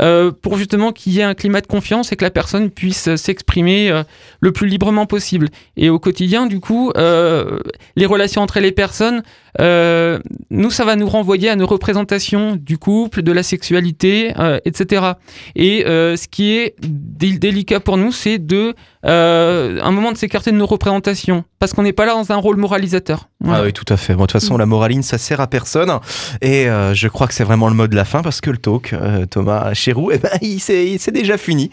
[0.00, 3.14] euh, pour justement qu'il y ait un climat de confiance et que la personne puisse
[3.16, 4.02] s'exprimer euh,
[4.40, 5.48] le plus librement possible.
[5.76, 7.58] Et au quotidien, du coup, euh,
[7.96, 9.22] les relations entre les personnes,
[9.60, 10.18] euh,
[10.50, 15.12] nous, ça va nous renvoyer à nos représentations du couple, de la sexualité, euh, etc.
[15.56, 18.74] Et euh, ce qui est dé- délicat pour nous, c'est de
[19.04, 22.36] euh, un moment de s'écarter de nos représentations, parce qu'on n'est pas là dans un
[22.36, 23.28] rôle moralisateur.
[23.40, 23.60] Voilà.
[23.60, 24.14] Ah oui, tout à fait.
[24.14, 25.92] Bon, de toute façon, la moraline, ça sert à personne.
[26.40, 28.58] Et euh, je crois que c'est vraiment le mot de la fin parce que le
[28.58, 31.70] talk, euh, Thomas Chéroux, eh ben, il s'est déjà fini.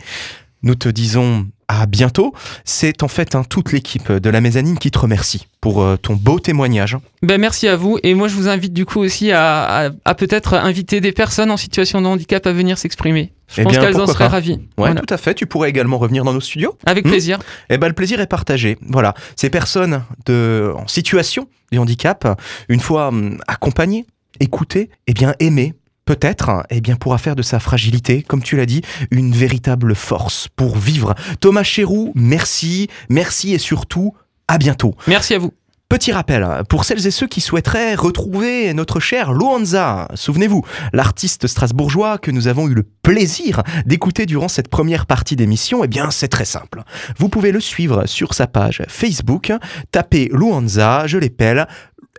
[0.63, 2.33] Nous te disons à bientôt.
[2.63, 6.13] C'est en fait hein, toute l'équipe de la mezzanine qui te remercie pour euh, ton
[6.15, 6.97] beau témoignage.
[7.23, 10.15] Ben, merci à vous, et moi je vous invite du coup aussi à, à- à
[10.15, 13.31] peut-être inviter des personnes en situation de handicap à venir s'exprimer.
[13.47, 14.29] Je Eh pense qu'elles en seraient pas.
[14.29, 14.53] ravies.
[14.53, 15.01] Ouais, Voilà.
[15.01, 15.33] tout à fait.
[15.35, 16.77] Tu pourrais également revenir dans nos studios.
[16.85, 17.09] Avec Hmm.
[17.09, 17.39] plaisir.
[17.69, 18.77] Eh ben, le plaisir est partagé.
[18.87, 22.27] Voilà, ces personnes de, en situation de handicap,
[22.69, 24.05] une fois hum, accompagnées,
[24.39, 25.73] écoutées, eh bien aimées,
[26.05, 28.81] peut-être, eh bien pourra faire de sa fragilité, comme tu l'as dit,
[29.11, 31.15] une véritable force pour vivre.
[31.39, 34.13] Thomas Chéroux, merci, merci et surtout
[34.47, 34.95] à bientôt.
[35.07, 35.51] Merci à vous.
[35.87, 42.17] Petit rappel, pour celles et ceux qui souhaiteraient retrouver notre cher Luanza, souvenez-vous, l'artiste strasbourgeois
[42.17, 46.27] que nous avons eu le plaisir d'écouter durant cette première partie d'émission, eh bien c'est
[46.27, 46.81] très simple.
[47.19, 49.53] Vous pouvez le suivre sur sa page Facebook,
[49.91, 51.67] tapez Luanza, je l'appelle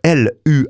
[0.04, 0.62] L-U-A-N-Z-A.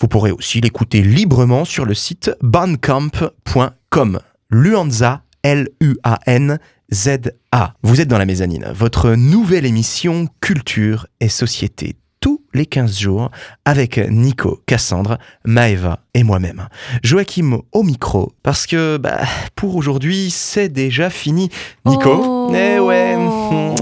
[0.00, 4.20] Vous pourrez aussi l'écouter librement sur le site bandcamp.com.
[4.50, 6.58] Luanza, L-U-A-N-Z-A.
[6.92, 7.74] ZA.
[7.82, 13.30] Vous êtes dans la mezzanine, votre nouvelle émission Culture et Société, tous les 15 jours,
[13.66, 16.68] avec Nico, Cassandre, Maeva et moi-même.
[17.02, 19.20] Joachim au micro, parce que bah,
[19.54, 21.50] pour aujourd'hui, c'est déjà fini.
[21.84, 22.52] Nico Oh.
[22.54, 23.16] Eh ouais,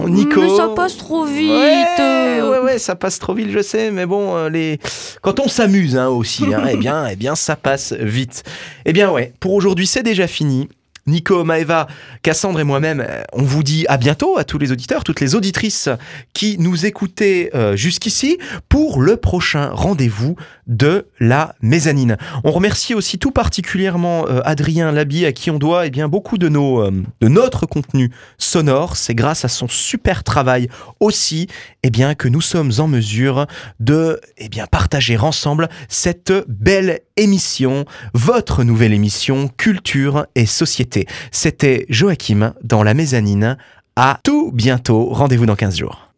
[0.08, 1.50] Nico Mais ça passe trop vite.
[1.52, 2.40] Ouais,
[2.78, 4.78] ça passe trop vite, je sais, mais bon, euh, les...
[5.22, 8.42] quand on s'amuse hein, aussi, hein, eh, bien, eh bien, ça passe vite.
[8.84, 10.68] Eh bien, ouais, pour aujourd'hui, c'est déjà fini.
[11.06, 11.86] Nico, Maeva,
[12.22, 15.34] Cassandre et moi-même, euh, on vous dit à bientôt à tous les auditeurs, toutes les
[15.34, 15.88] auditrices
[16.32, 18.38] qui nous écoutaient euh, jusqu'ici
[18.68, 20.36] pour le prochain rendez-vous
[20.66, 22.16] de la mezzanine.
[22.42, 26.38] On remercie aussi tout particulièrement euh, Adrien Labi à qui on doit eh bien, beaucoup
[26.38, 28.96] de, nos, de notre contenu sonore.
[28.96, 31.46] C'est grâce à son super travail aussi
[31.82, 33.46] eh bien, que nous sommes en mesure
[33.78, 41.06] de eh bien, partager ensemble cette belle émission, votre nouvelle émission Culture et Société.
[41.30, 43.56] C'était Joachim dans la mezzanine.
[43.96, 45.08] À tout bientôt.
[45.10, 46.10] Rendez-vous dans 15 jours.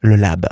[0.00, 0.46] Le lab.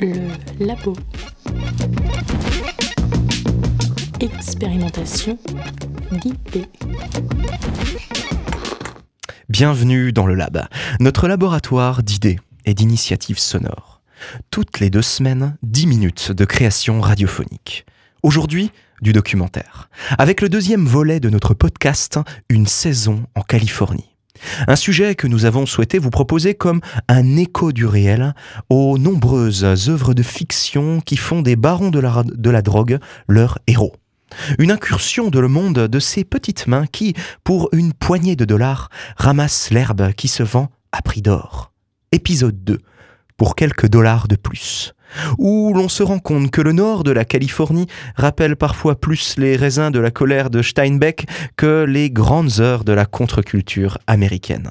[0.00, 0.94] Le labo.
[4.20, 5.36] Expérimentation
[6.12, 6.66] guidée.
[9.48, 10.68] Bienvenue dans le lab,
[11.00, 14.02] notre laboratoire d'idées et d'initiatives sonores.
[14.52, 17.86] Toutes les deux semaines, 10 minutes de création radiophonique.
[18.22, 18.70] Aujourd'hui,
[19.04, 24.16] du documentaire, avec le deuxième volet de notre podcast, Une saison en Californie.
[24.66, 28.34] Un sujet que nous avons souhaité vous proposer comme un écho du réel
[28.70, 32.98] aux nombreuses œuvres de fiction qui font des barons de la, de la drogue
[33.28, 33.94] leurs héros.
[34.58, 38.88] Une incursion de le monde de ces petites mains qui, pour une poignée de dollars,
[39.18, 41.72] ramassent l'herbe qui se vend à prix d'or.
[42.10, 42.78] Épisode 2.
[43.36, 44.93] Pour quelques dollars de plus.
[45.38, 47.86] Où l'on se rend compte que le nord de la Californie
[48.16, 51.26] rappelle parfois plus les raisins de la colère de Steinbeck
[51.56, 54.70] que les grandes heures de la contre-culture américaine.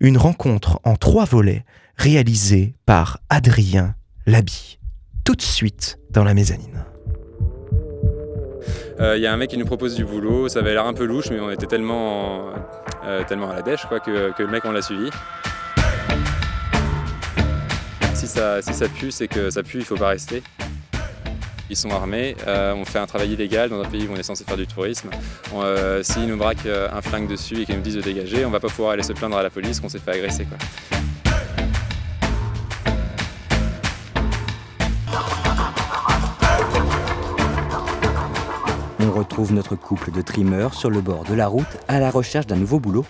[0.00, 1.64] Une rencontre en trois volets
[1.96, 3.94] réalisée par Adrien
[4.26, 4.78] Labi.
[5.24, 6.84] Tout de suite dans la mezzanine.
[8.98, 10.92] Il euh, y a un mec qui nous propose du boulot, ça avait l'air un
[10.92, 12.50] peu louche, mais on était tellement,
[13.04, 15.10] euh, à la dèche quoi, que le mec on l'a suivi.
[18.18, 20.42] Si ça, pue, c'est que ça pue, il faut pas rester.
[21.70, 24.24] Ils sont armés, euh, on fait un travail illégal dans un pays où on est
[24.24, 25.10] censé faire du tourisme.
[25.54, 28.58] Euh, S'ils nous braquent un flingue dessus et qu'ils nous disent de dégager, on va
[28.58, 30.48] pas pouvoir aller se plaindre à la police qu'on s'est fait agresser.
[38.98, 42.48] On retrouve notre couple de trimeurs sur le bord de la route à la recherche
[42.48, 43.06] d'un nouveau boulot.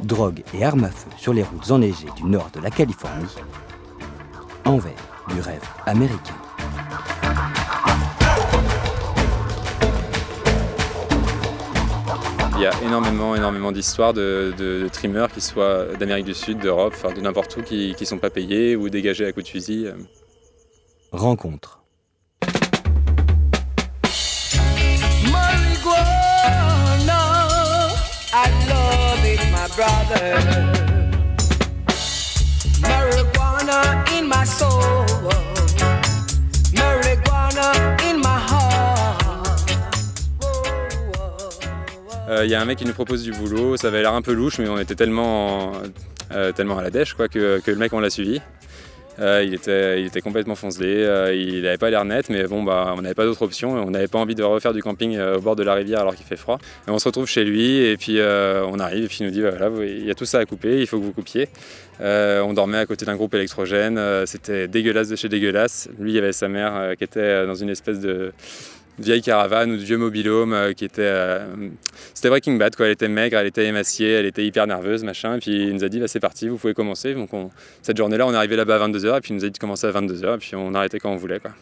[0.00, 3.26] Drogue et armes à feu sur les routes enneigées du nord de la Californie.
[4.68, 4.92] Envers
[5.30, 6.34] du rêve américain.
[12.56, 16.58] Il y a énormément, énormément d'histoires de, de, de trimeurs qui soient d'Amérique du Sud,
[16.58, 19.50] d'Europe, enfin de n'importe où, qui ne sont pas payés ou dégagés à coups de
[19.50, 19.88] fusil.
[21.12, 21.80] Rencontre.
[25.32, 25.94] Marijuana,
[28.34, 29.40] I love it,
[42.30, 44.20] Il euh, y a un mec qui nous propose du boulot, ça avait l'air un
[44.20, 45.72] peu louche, mais on était tellement,
[46.30, 48.40] euh, tellement à la dèche quoi, que, que le mec on l'a suivi.
[49.20, 53.02] Euh, il, était, complètement foncelé, euh, il n'avait pas l'air net, mais bon, bah, on
[53.02, 53.72] n'avait pas d'autre option.
[53.72, 56.14] On n'avait pas envie de refaire du camping euh, au bord de la rivière alors
[56.14, 56.58] qu'il fait froid.
[56.86, 59.70] On se retrouve chez lui et puis on arrive et puis il nous dit voilà,
[59.80, 61.48] il y a tout ça à couper, il faut que vous coupiez.
[62.00, 65.88] On dormait à côté d'un groupe électrogène, c'était dégueulasse de chez dégueulasse.
[65.98, 68.32] Lui, il y avait sa mère qui était dans une espèce de
[68.98, 71.02] vieille caravane ou de vieux mobilhome euh, qui était.
[71.02, 71.46] euh,
[72.14, 72.86] c'était Breaking Bad, quoi.
[72.86, 75.36] Elle était maigre, elle était émaciée, elle était hyper nerveuse, machin.
[75.36, 77.14] Et puis il nous a dit, bah, c'est parti, vous pouvez commencer.
[77.14, 77.50] Donc on-
[77.82, 79.58] cette journée-là, on est arrivé là-bas à 22h et puis il nous a dit de
[79.58, 81.52] commencer à 22h et puis on arrêtait quand on voulait, quoi.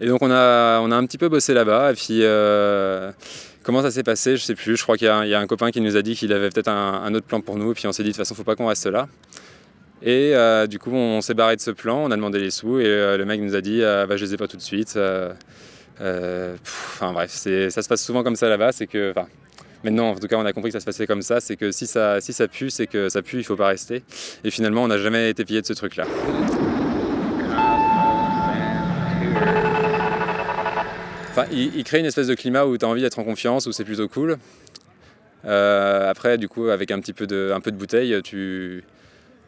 [0.00, 2.20] Et donc on a, on a un petit peu bossé là-bas et puis.
[2.22, 3.12] euh,
[3.62, 4.76] Comment ça s'est passé Je sais plus.
[4.76, 7.12] Je crois qu'il y, a un- copain qui nous a dit qu'il avait peut-être un,
[7.14, 7.72] autre plan pour nous.
[7.72, 9.08] Et puis on s'est dit de toute façon, faut pas qu'on reste là.
[10.02, 12.04] Et euh, du coup, on s'est barré de ce plan.
[12.04, 14.34] On a demandé les sous et euh, le mec nous a dit, bah, je les
[14.34, 14.96] ai pas tout de suite.
[16.00, 18.72] Euh, Enfin bref, ça se passe souvent comme ça là-bas.
[18.72, 19.12] C'est que,
[19.84, 21.40] maintenant, en tout cas, on a compris que ça se passait comme ça.
[21.40, 22.20] C'est que si ça,
[22.50, 23.38] pue, c'est que ça pue.
[23.38, 24.02] Il faut pas rester.
[24.44, 26.04] Et finalement, on n'a jamais été pillé de ce truc-là.
[31.30, 33.66] Enfin, il, il crée une espèce de climat où tu as envie d'être en confiance,
[33.66, 34.38] où c'est plutôt cool.
[35.44, 38.82] Euh, après, du coup, avec un petit peu de, un peu de bouteille, tu.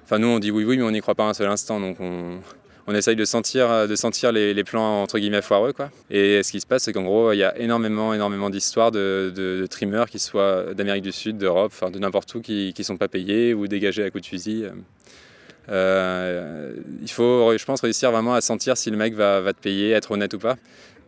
[0.05, 1.81] Enfin, nous, on dit oui, oui, mais on n'y croit pas un seul instant.
[1.81, 2.41] Donc, on,
[2.89, 5.75] on essaye de sentir, de sentir les, plans entre guillemets foireux.
[5.75, 5.91] Quoi.
[6.11, 9.31] Et ce qui se passe, c'est qu'en gros, il y a énormément, énormément d'histoires de,
[9.35, 12.83] de, de trimeurs qui soient d'Amérique du Sud, d'Europe, enfin, de n'importe où, qui ne
[12.83, 14.65] sont pas payés ou dégagés à coups de fusil.
[15.69, 16.73] Euh,
[17.03, 20.11] il faut, je pense, réussir vraiment à sentir si le mec va te payer, être
[20.11, 20.57] honnête ou pas.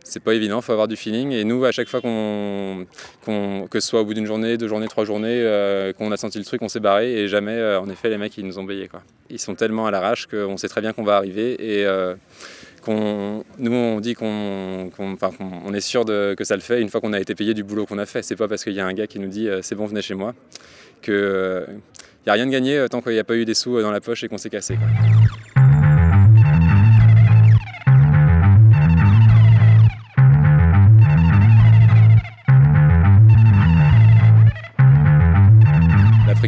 [0.03, 1.31] C'est pas évident, il faut avoir du feeling.
[1.31, 2.85] Et nous, à chaque fois qu'on,
[3.69, 6.37] que ce soit au bout d'une journée, deux journées, trois journées, euh, qu'on a senti
[6.37, 8.65] le truc, on s'est barré et jamais, euh, en effet, les mecs, ils nous ont
[8.65, 8.87] payés.
[8.87, 9.03] Quoi.
[9.29, 12.15] Ils sont tellement à l'arrache qu'on sait très bien qu'on va arriver et euh,
[12.83, 16.99] qu'on, nous, on dit qu'on, qu'on- est sûr de, que ça le fait une fois
[16.99, 18.23] qu'on a été payé du boulot qu'on a fait.
[18.23, 20.15] C'est pas parce qu'il y a un gars qui nous dit c'est bon, venez chez
[20.15, 20.33] moi
[21.01, 23.81] que il n'y a rien de gagné tant qu'il n'y a pas eu des sous
[23.81, 24.77] dans la poche et qu'on s'est cassé.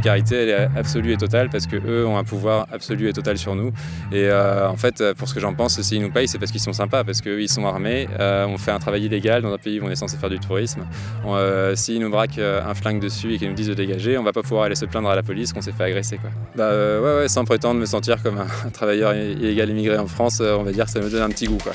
[0.03, 3.37] Précarité elle est absolue et totale parce que eux ont un pouvoir absolu et total
[3.37, 3.71] sur nous.
[4.11, 6.59] Et euh, en fait, pour ce que j'en pense, s'ils nous payent, c'est parce qu'ils
[6.59, 8.09] sont sympas, parce qu'eux ils sont armés.
[8.19, 10.39] euh, on fait un travail illégal dans un pays où on est censé faire du
[10.39, 10.85] tourisme.
[11.25, 14.33] Euh, s'ils nous braquent un flingue dessus et qu'ils nous disent de dégager, on va
[14.33, 16.17] pas pouvoir aller se plaindre à la police qu'on s'est fait agresser.
[16.17, 16.31] Quoi.
[16.55, 20.63] Bah ouais, ouais, sans prétendre me sentir comme un, travailleur illégal immigré en France, on
[20.63, 21.59] va dire que ça me donne un petit goût.
[21.63, 21.71] Quoi.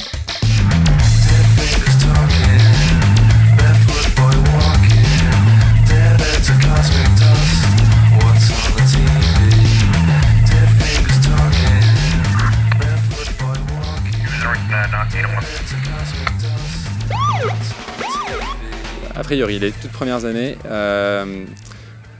[19.29, 21.45] Priori, les toutes premières années, euh,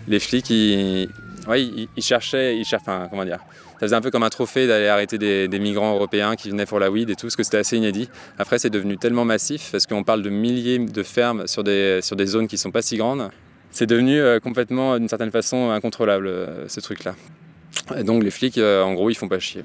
[0.09, 1.09] les flics, ils,
[2.01, 3.39] cherchaient, ils cherchaient, enfin, comment dire,
[3.81, 6.79] ça faisait un peu comme un trophée d'aller arrêter des, migrants européens qui venaient pour
[6.79, 8.11] la weed et tout, parce que c'était assez inédit.
[8.39, 12.15] Après, c'est devenu tellement massif, parce qu'on parle de milliers de fermes sur des, sur
[12.15, 13.31] des zones qui ne sont pas si grandes.
[13.71, 17.15] C'est devenu euh, complètement, d'une certaine façon, incontrôlable, euh, ce truc-là.
[18.05, 19.65] Donc les flics, euh, en gros, ils font pas chier.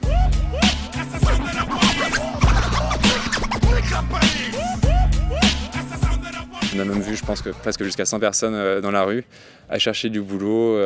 [6.76, 9.24] On a même vu, je pense que presque jusqu'à 100 personnes euh, dans la rue
[9.70, 10.78] à chercher du boulot.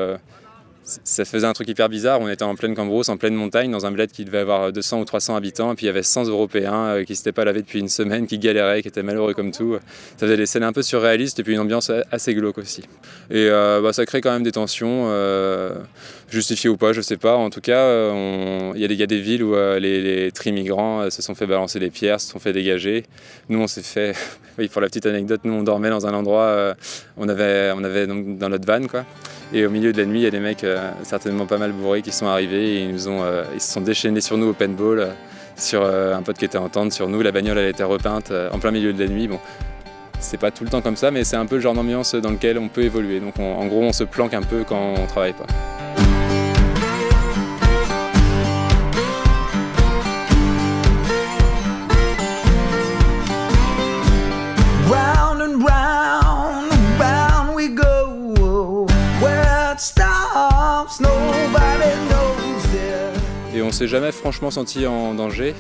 [1.03, 2.21] Ça faisait un truc hyper bizarre.
[2.21, 5.01] On était en pleine Cambrousse, en pleine montagne, dans un bled qui devait avoir 200
[5.01, 5.73] ou 300 habitants.
[5.73, 7.89] Et puis il y avait 100 Européens euh, qui ne s'étaient pas lavés depuis une
[7.89, 9.77] semaine, qui galéraient, qui étaient malheureux comme tout.
[10.15, 12.83] Ça faisait des scènes un peu surréalistes et puis une ambiance assez glauque aussi.
[13.29, 15.75] Et euh, bah, ça crée quand même des tensions, euh,
[16.29, 17.35] justifiées ou pas, je sais pas.
[17.35, 18.13] En tout cas,
[18.73, 22.21] il y, a des- villes où les, les tri-migrants se sont fait balancer des pierres,
[22.21, 23.03] se sont fait dégager.
[23.49, 24.15] Nous, on s'est fait,
[24.57, 26.75] oui, pour la petite anecdote, nous, on dormait dans un endroit,
[27.17, 29.05] on avait, on avait donc dans notre van, quoi.
[29.53, 31.71] Et au milieu de la nuit, il y a des mecs euh, certainement pas mal
[31.71, 35.07] bourrés qui sont arrivés et ils euh, se sont déchaînés sur nous au paintball, euh,
[35.55, 37.21] sur un pote qui était en tente sur nous.
[37.21, 39.27] La bagnole, elle était repeinte en plein milieu de la nuit.
[39.27, 39.39] Bon,
[40.19, 42.29] c'est pas tout le temps comme ça, mais c'est un peu le genre d'ambiance dans
[42.31, 43.19] lequel on peut évoluer.
[43.19, 45.45] Donc, on- en gros, on se planque un peu quand on travaille pas.
[63.67, 65.53] On s'est jamais franchement senti en danger.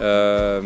[0.00, 0.62] Euh,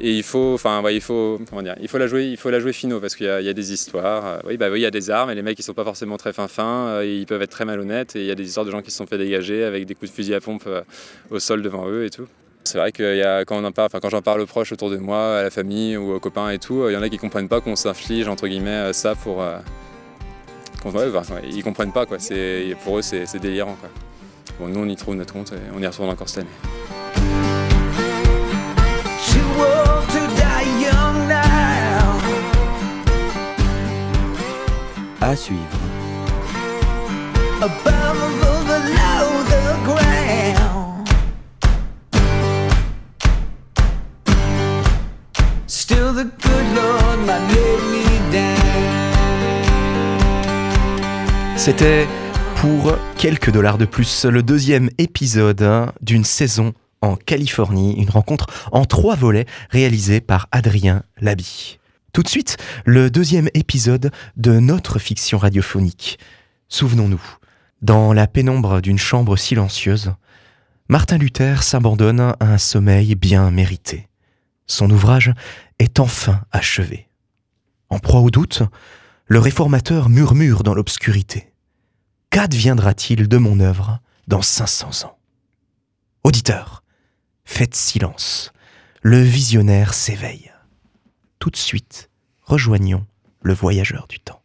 [0.00, 2.50] et il faut, enfin, ouais, il faut, comment dire, il faut la jouer, il faut
[2.50, 4.26] la jouer finaux parce qu'il y, a- des histoires.
[4.26, 6.16] Euh, oui, bah il y a des armes et les mecs ils sont pas forcément
[6.16, 8.64] très fins fins, euh, ils peuvent être très malhonnêtes et il y a des histoires
[8.66, 10.68] de gens qui se sont fait dégager avec des coups de fusil à pompe
[11.30, 12.26] au sol devant eux et tout.
[12.64, 15.38] C'est vrai que quand on en parle, quand j'en parle aux proches autour de moi,
[15.38, 17.60] à la famille ou aux copains et tout, il y en a qui comprennent pas
[17.60, 19.44] qu'on s'inflige entre guillemets ça pour,
[20.82, 22.18] qu'on- ouais, ouais, ils comprennent pas quoi.
[22.18, 23.76] C'est pour eux c'est délirant.
[24.58, 26.50] Bon, nous on y trouve notre compte et on y retourne encore cette année.
[35.20, 35.60] À suivre.
[45.68, 48.62] Still the good Lord might let me down.
[51.56, 52.06] C'était
[52.62, 58.46] pour quelques dollars de plus le deuxième épisode hein, d'une saison en Californie, une rencontre
[58.70, 61.80] en trois volets réalisée par Adrien Labi.
[62.12, 66.20] Tout de suite, le deuxième épisode de notre fiction radiophonique.
[66.68, 67.20] Souvenons-nous,
[67.80, 70.12] dans la pénombre d'une chambre silencieuse,
[70.88, 74.08] Martin Luther s'abandonne à un sommeil bien mérité.
[74.68, 75.32] Son ouvrage
[75.80, 77.08] est enfin achevé.
[77.90, 78.62] En proie au doute,
[79.26, 81.51] le réformateur murmure dans l'obscurité.
[82.32, 85.18] Qu'adviendra-t-il de mon œuvre dans 500 ans?
[86.24, 86.82] Auditeurs,
[87.44, 88.54] faites silence.
[89.02, 90.50] Le visionnaire s'éveille.
[91.40, 92.08] Tout de suite,
[92.40, 93.04] rejoignons
[93.42, 94.40] le voyageur du temps.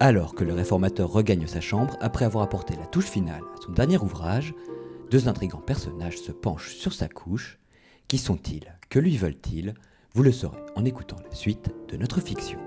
[0.00, 3.72] Alors que le réformateur regagne sa chambre après avoir apporté la touche finale à son
[3.72, 4.54] dernier ouvrage,
[5.10, 7.58] deux intrigants personnages se penchent sur sa couche.
[8.06, 8.78] Qui sont-ils?
[8.90, 9.74] Que lui veulent-ils?
[10.14, 12.60] Vous le saurez en écoutant la suite de notre fiction.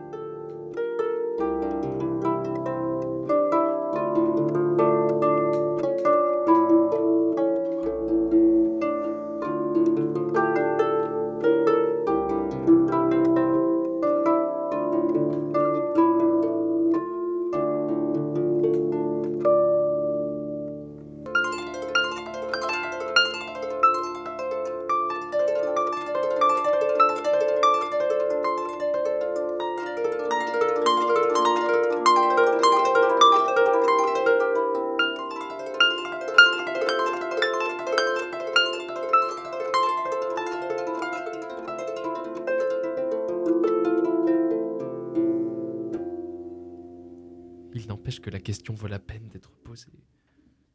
[48.71, 49.87] Question vaut la peine d'être posée.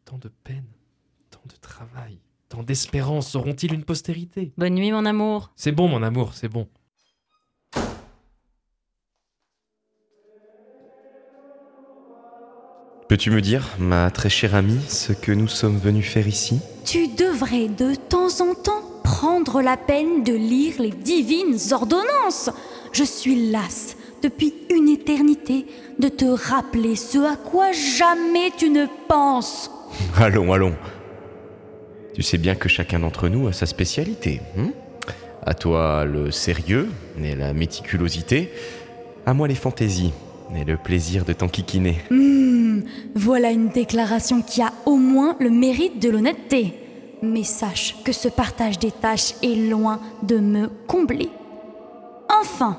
[0.05, 0.67] Tant de peine,
[1.31, 2.19] tant de travail,
[2.49, 4.53] tant d'espérance auront-ils une postérité?
[4.57, 5.51] Bonne nuit, mon amour.
[5.57, 6.69] C'est bon, mon amour, c'est bon.
[13.09, 16.61] Peux-tu me dire, ma très chère amie, ce que nous sommes venus faire ici?
[16.85, 22.51] Tu devrais de temps en temps prendre la peine de lire les divines ordonnances.
[22.93, 25.67] Je suis lasse depuis une éternité
[25.99, 29.71] de te rappeler ce à quoi jamais tu ne penses.
[30.19, 30.75] Allons, allons.
[32.15, 34.41] Tu sais bien que chacun d'entre nous a sa spécialité.
[34.59, 34.71] hein?
[35.45, 36.89] À toi le sérieux
[37.23, 38.51] et la méticulosité,
[39.27, 40.13] à moi les fantaisies
[40.57, 41.99] et le plaisir de t'enquiquiner.
[42.11, 42.81] Hmm,
[43.15, 46.73] voilà une déclaration qui a au moins le mérite de l'honnêteté.
[47.23, 51.31] Mais sache que ce partage des tâches est loin de me combler.
[52.43, 52.79] Enfin,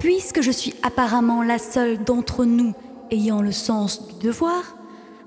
[0.00, 2.74] puisque je suis apparemment la seule d'entre nous
[3.12, 4.76] ayant le sens du devoir,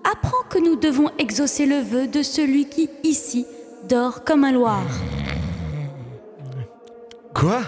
[0.04, 3.46] apprends que nous devons exaucer le vœu de celui qui, ici,
[3.88, 4.84] dort comme un loir.
[7.34, 7.62] Quoi?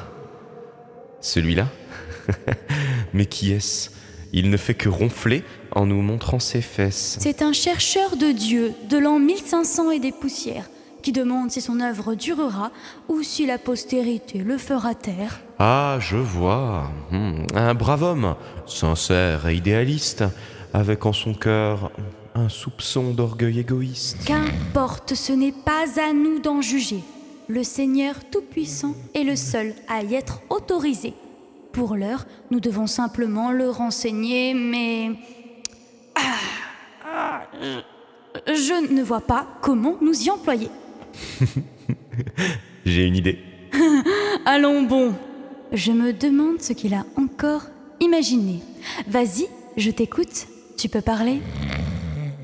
[1.21, 1.67] Celui-là?
[3.13, 3.91] Mais qui est-ce?
[4.33, 7.17] Il ne fait que ronfler en nous montrant ses fesses.
[7.21, 10.69] C'est un chercheur de Dieu de l'an 1500 et des poussières
[11.01, 12.71] qui demande si son œuvre durera
[13.07, 15.44] ou si la postérité le fera taire.
[15.59, 16.89] Ah, je vois.
[17.11, 18.35] Hmm, Un brave homme,
[18.65, 20.23] sincère et idéaliste,
[20.73, 21.91] avec en son cœur
[22.33, 24.17] un soupçon d'orgueil égoïste.
[24.25, 27.01] Qu'importe, ce n'est pas à nous d'en juger.
[27.47, 31.13] Le Seigneur Tout-Puissant est le seul à y être autorisé.
[31.71, 35.11] Pour l'heure, nous devons simplement le renseigner, mais...
[36.15, 36.21] Ah,
[37.05, 37.41] ah,
[38.47, 40.69] je ne vois pas comment nous y employer.
[42.85, 43.39] J'ai une idée.
[44.45, 45.13] Allons bon.
[45.73, 47.63] Je me demande ce qu'il a encore
[47.99, 48.61] imaginé.
[49.07, 49.47] Vas-y,
[49.77, 50.47] je t'écoute.
[50.77, 51.41] Tu peux parler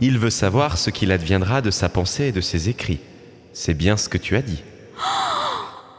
[0.02, 3.00] Il veut savoir ce qu'il adviendra de sa pensée et de ses écrits.
[3.54, 4.64] C'est bien ce que tu as dit.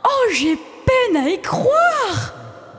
[0.05, 2.35] Oh, j'ai peine à y croire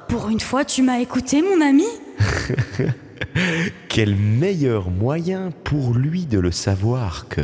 [0.07, 1.85] Pour une fois, tu m'as écouté, mon ami
[3.89, 7.41] Quel meilleur moyen pour lui de le savoir que...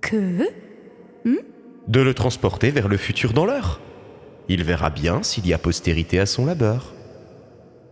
[0.00, 0.48] Que?
[1.88, 3.80] De le transporter vers le futur dans l'heure.
[4.48, 6.92] Il verra bien s'il y a postérité à son labeur.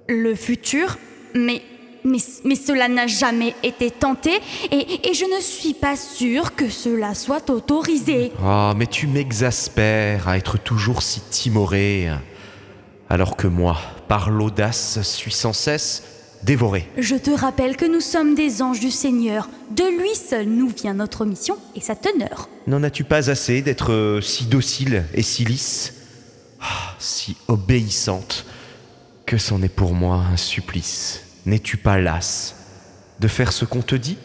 [0.08, 0.98] Le futur
[1.34, 1.62] Mais...
[2.04, 4.30] Mais, mais cela n'a jamais été tenté
[4.70, 8.30] et, et je ne suis pas sûre que cela soit autorisé.
[8.40, 12.08] Ah, mais tu m'exaspères à être toujours si timoré.
[13.10, 13.76] Alors que moi,
[14.06, 16.04] par l'audace, suis sans cesse
[16.44, 16.88] dévoré.
[16.96, 19.48] Je te rappelle que nous sommes des anges du Seigneur.
[19.72, 22.48] De lui seul nous vient notre mission et sa teneur.
[22.68, 25.92] N'en as-tu pas assez d'être euh, si docile et si lisse?
[26.98, 28.46] Si obéissante
[29.26, 31.22] que c'en est pour moi un supplice.
[31.46, 32.56] N'es-tu pas lasse
[33.20, 34.18] de faire ce qu'on te dit?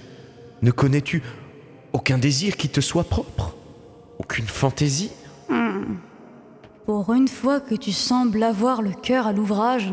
[0.61, 1.21] Ne connais-tu
[1.93, 3.55] aucun désir qui te soit propre?
[4.19, 5.11] Aucune fantaisie?
[6.85, 9.91] Pour une fois que tu sembles avoir le cœur à l'ouvrage,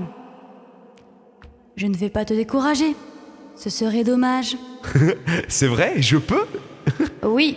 [1.77, 2.97] je ne vais pas te décourager.
[3.57, 4.57] Ce serait dommage.
[5.49, 6.47] C'est vrai, je peux
[7.23, 7.57] Oui,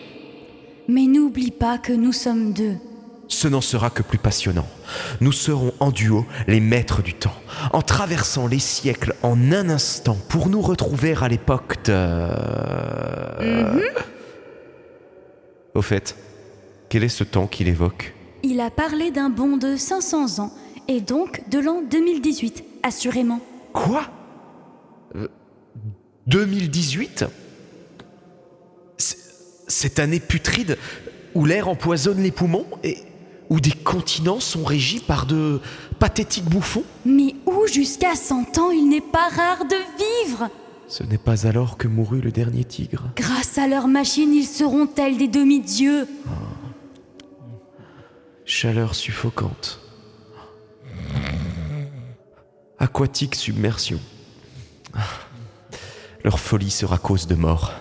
[0.87, 2.77] mais n'oublie pas que nous sommes deux.
[3.31, 4.67] Ce n'en sera que plus passionnant.
[5.21, 7.33] Nous serons en duo les maîtres du temps,
[7.71, 12.27] en traversant les siècles en un instant pour nous retrouver à l'époque de...
[15.73, 16.17] Au fait,
[16.89, 18.13] quel est ce temps qu'il évoque?
[18.43, 20.51] Il a parlé d'un bond de 500 ans,
[20.89, 23.39] et donc de l'an 2018, assurément.
[23.71, 24.03] Quoi?
[25.15, 25.29] Euh,
[26.27, 27.23] 2018
[28.97, 29.15] C-
[29.69, 30.77] Cette année putride
[31.33, 32.97] où l'air empoisonne les poumons et
[33.51, 35.59] où des continents sont régis par de
[35.99, 39.75] pathétiques bouffons Mais où jusqu'à 100 ans il n'est pas rare de
[40.25, 40.49] vivre
[40.87, 43.11] Ce n'est pas alors que mourut le dernier tigre.
[43.17, 46.07] Grâce à leurs machines, ils seront tels des demi-dieux.
[48.45, 49.81] Chaleur suffocante.
[52.79, 53.99] Aquatique submersion.
[56.23, 57.73] Leur folie sera cause de mort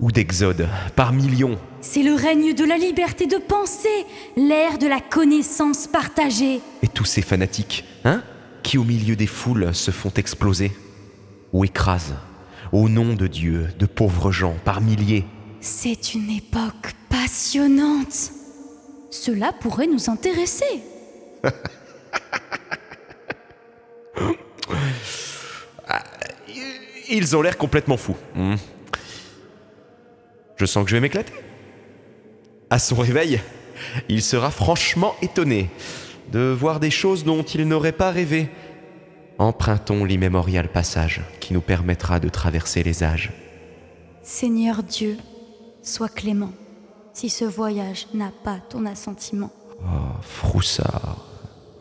[0.00, 1.58] ou d'exode par millions.
[1.80, 4.04] C'est le règne de la liberté de penser,
[4.36, 6.60] l'ère de la connaissance partagée.
[6.82, 8.22] Et tous ces fanatiques, hein,
[8.62, 10.72] qui au milieu des foules se font exploser
[11.52, 12.16] ou écrasent,
[12.72, 15.24] au nom de Dieu, de pauvres gens par milliers.
[15.60, 18.32] C'est une époque passionnante.
[19.10, 20.82] Cela pourrait nous intéresser.
[27.08, 28.16] Ils ont l'air complètement fous.
[28.34, 28.56] Hmm.
[30.56, 31.32] Je sens que je vais m'éclater.
[32.70, 33.40] À son réveil,
[34.08, 35.70] il sera franchement étonné
[36.32, 38.48] de voir des choses dont il n'aurait pas rêvé.
[39.38, 43.32] Empruntons l'immémorial passage qui nous permettra de traverser les âges.
[44.22, 45.18] Seigneur Dieu,
[45.82, 46.52] sois clément,
[47.12, 49.52] si ce voyage n'a pas ton assentiment.
[49.82, 51.18] Oh, Froussard,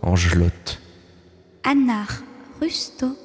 [0.02, 0.80] Angelotte,
[1.64, 2.08] Anar,
[2.62, 3.18] Rusto,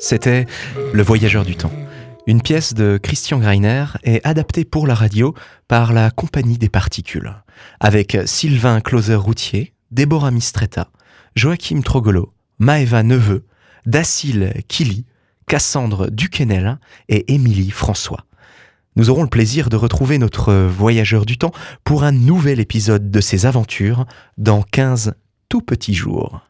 [0.00, 0.46] C'était
[0.92, 1.72] Le Voyageur du Temps,
[2.28, 5.34] une pièce de Christian Greiner et adaptée pour la radio
[5.66, 7.34] par la Compagnie des Particules,
[7.80, 10.88] avec Sylvain Closer-Routier, Déborah Mistretta,
[11.34, 13.44] Joachim Trogolo, Maëva Neveu,
[13.86, 15.04] Dacile Kili,
[15.48, 16.78] Cassandre Duquesnel
[17.08, 18.24] et Émilie François.
[18.94, 23.20] Nous aurons le plaisir de retrouver notre voyageur du temps pour un nouvel épisode de
[23.20, 25.14] ses aventures dans 15
[25.48, 26.47] tout petits jours.